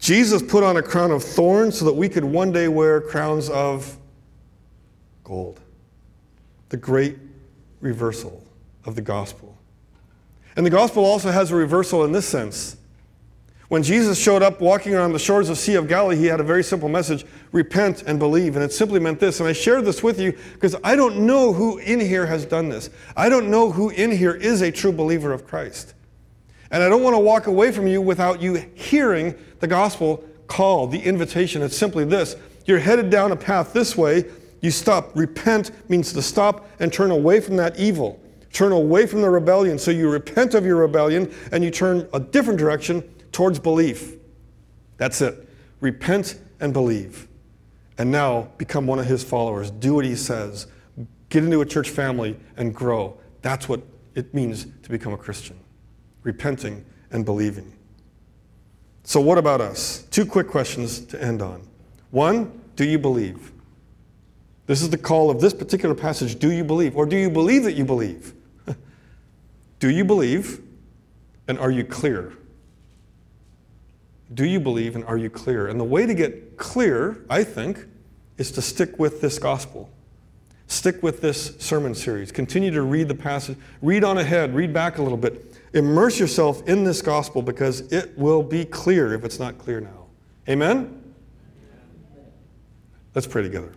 Jesus 0.00 0.42
put 0.42 0.64
on 0.64 0.78
a 0.78 0.82
crown 0.82 1.12
of 1.12 1.22
thorns 1.22 1.78
so 1.78 1.84
that 1.84 1.92
we 1.92 2.08
could 2.08 2.24
one 2.24 2.50
day 2.50 2.66
wear 2.66 3.00
crowns 3.00 3.48
of 3.50 3.96
gold. 5.22 5.60
The 6.70 6.76
great 6.76 7.18
reversal 7.80 8.42
of 8.84 8.96
the 8.96 9.02
gospel. 9.02 9.56
And 10.56 10.66
the 10.66 10.70
gospel 10.70 11.04
also 11.04 11.30
has 11.30 11.52
a 11.52 11.54
reversal 11.54 12.04
in 12.04 12.10
this 12.10 12.26
sense. 12.26 12.76
When 13.72 13.82
Jesus 13.82 14.18
showed 14.18 14.42
up 14.42 14.60
walking 14.60 14.94
around 14.94 15.14
the 15.14 15.18
shores 15.18 15.48
of 15.48 15.56
Sea 15.56 15.76
of 15.76 15.88
Galilee, 15.88 16.16
he 16.16 16.26
had 16.26 16.40
a 16.40 16.42
very 16.42 16.62
simple 16.62 16.90
message 16.90 17.24
repent 17.52 18.02
and 18.02 18.18
believe. 18.18 18.54
And 18.54 18.62
it 18.62 18.70
simply 18.70 19.00
meant 19.00 19.18
this. 19.18 19.40
And 19.40 19.48
I 19.48 19.54
share 19.54 19.80
this 19.80 20.02
with 20.02 20.20
you 20.20 20.36
because 20.52 20.76
I 20.84 20.94
don't 20.94 21.20
know 21.20 21.54
who 21.54 21.78
in 21.78 21.98
here 21.98 22.26
has 22.26 22.44
done 22.44 22.68
this. 22.68 22.90
I 23.16 23.30
don't 23.30 23.50
know 23.50 23.72
who 23.72 23.88
in 23.88 24.10
here 24.10 24.34
is 24.34 24.60
a 24.60 24.70
true 24.70 24.92
believer 24.92 25.32
of 25.32 25.46
Christ. 25.46 25.94
And 26.70 26.82
I 26.82 26.90
don't 26.90 27.02
want 27.02 27.14
to 27.14 27.18
walk 27.18 27.46
away 27.46 27.72
from 27.72 27.86
you 27.86 28.02
without 28.02 28.42
you 28.42 28.56
hearing 28.74 29.34
the 29.60 29.68
gospel 29.68 30.22
call, 30.48 30.86
the 30.86 31.00
invitation. 31.00 31.62
It's 31.62 31.74
simply 31.74 32.04
this 32.04 32.36
you're 32.66 32.78
headed 32.78 33.08
down 33.08 33.32
a 33.32 33.36
path 33.36 33.72
this 33.72 33.96
way. 33.96 34.26
You 34.60 34.70
stop. 34.70 35.16
Repent 35.16 35.70
means 35.88 36.12
to 36.12 36.20
stop 36.20 36.68
and 36.78 36.92
turn 36.92 37.10
away 37.10 37.40
from 37.40 37.56
that 37.56 37.78
evil. 37.78 38.20
Turn 38.52 38.72
away 38.72 39.06
from 39.06 39.22
the 39.22 39.30
rebellion. 39.30 39.78
So 39.78 39.90
you 39.90 40.10
repent 40.10 40.52
of 40.52 40.66
your 40.66 40.76
rebellion 40.76 41.32
and 41.52 41.64
you 41.64 41.70
turn 41.70 42.06
a 42.12 42.20
different 42.20 42.58
direction 42.58 43.02
towards 43.32 43.58
belief. 43.58 44.14
That's 44.98 45.20
it. 45.20 45.48
Repent 45.80 46.38
and 46.60 46.72
believe. 46.72 47.28
And 47.98 48.10
now 48.10 48.48
become 48.56 48.86
one 48.86 48.98
of 48.98 49.06
his 49.06 49.24
followers. 49.24 49.70
Do 49.70 49.94
what 49.94 50.04
he 50.04 50.14
says. 50.14 50.66
Get 51.28 51.44
into 51.44 51.60
a 51.60 51.66
church 51.66 51.90
family 51.90 52.38
and 52.56 52.74
grow. 52.74 53.18
That's 53.42 53.68
what 53.68 53.82
it 54.14 54.32
means 54.32 54.66
to 54.82 54.90
become 54.90 55.12
a 55.12 55.16
Christian. 55.16 55.58
Repenting 56.22 56.84
and 57.10 57.24
believing. 57.24 57.72
So, 59.04 59.20
what 59.20 59.38
about 59.38 59.60
us? 59.60 60.06
Two 60.10 60.24
quick 60.24 60.48
questions 60.48 61.00
to 61.06 61.20
end 61.22 61.42
on. 61.42 61.66
One, 62.10 62.60
do 62.76 62.84
you 62.84 62.98
believe? 62.98 63.52
This 64.66 64.80
is 64.80 64.90
the 64.90 64.98
call 64.98 65.30
of 65.30 65.40
this 65.40 65.52
particular 65.52 65.94
passage. 65.94 66.38
Do 66.38 66.52
you 66.52 66.62
believe? 66.62 66.96
Or 66.96 67.04
do 67.04 67.16
you 67.16 67.28
believe 67.28 67.64
that 67.64 67.72
you 67.72 67.84
believe? 67.84 68.34
do 69.80 69.90
you 69.90 70.04
believe? 70.04 70.60
And 71.48 71.58
are 71.58 71.70
you 71.70 71.84
clear? 71.84 72.32
Do 74.34 74.44
you 74.46 74.60
believe 74.60 74.94
and 74.94 75.04
are 75.04 75.18
you 75.18 75.30
clear? 75.30 75.68
And 75.68 75.78
the 75.78 75.84
way 75.84 76.06
to 76.06 76.14
get 76.14 76.56
clear, 76.56 77.24
I 77.28 77.44
think, 77.44 77.86
is 78.38 78.50
to 78.52 78.62
stick 78.62 78.98
with 78.98 79.20
this 79.20 79.38
gospel. 79.38 79.90
Stick 80.68 81.02
with 81.02 81.20
this 81.20 81.54
sermon 81.58 81.94
series. 81.94 82.32
Continue 82.32 82.70
to 82.70 82.82
read 82.82 83.08
the 83.08 83.14
passage. 83.14 83.58
Read 83.82 84.04
on 84.04 84.18
ahead. 84.18 84.54
Read 84.54 84.72
back 84.72 84.98
a 84.98 85.02
little 85.02 85.18
bit. 85.18 85.60
Immerse 85.74 86.18
yourself 86.18 86.66
in 86.66 86.84
this 86.84 87.02
gospel 87.02 87.42
because 87.42 87.80
it 87.92 88.16
will 88.16 88.42
be 88.42 88.64
clear 88.64 89.12
if 89.12 89.24
it's 89.24 89.38
not 89.38 89.58
clear 89.58 89.80
now. 89.80 90.06
Amen? 90.48 91.14
Let's 93.14 93.26
pray 93.26 93.42
together. 93.42 93.72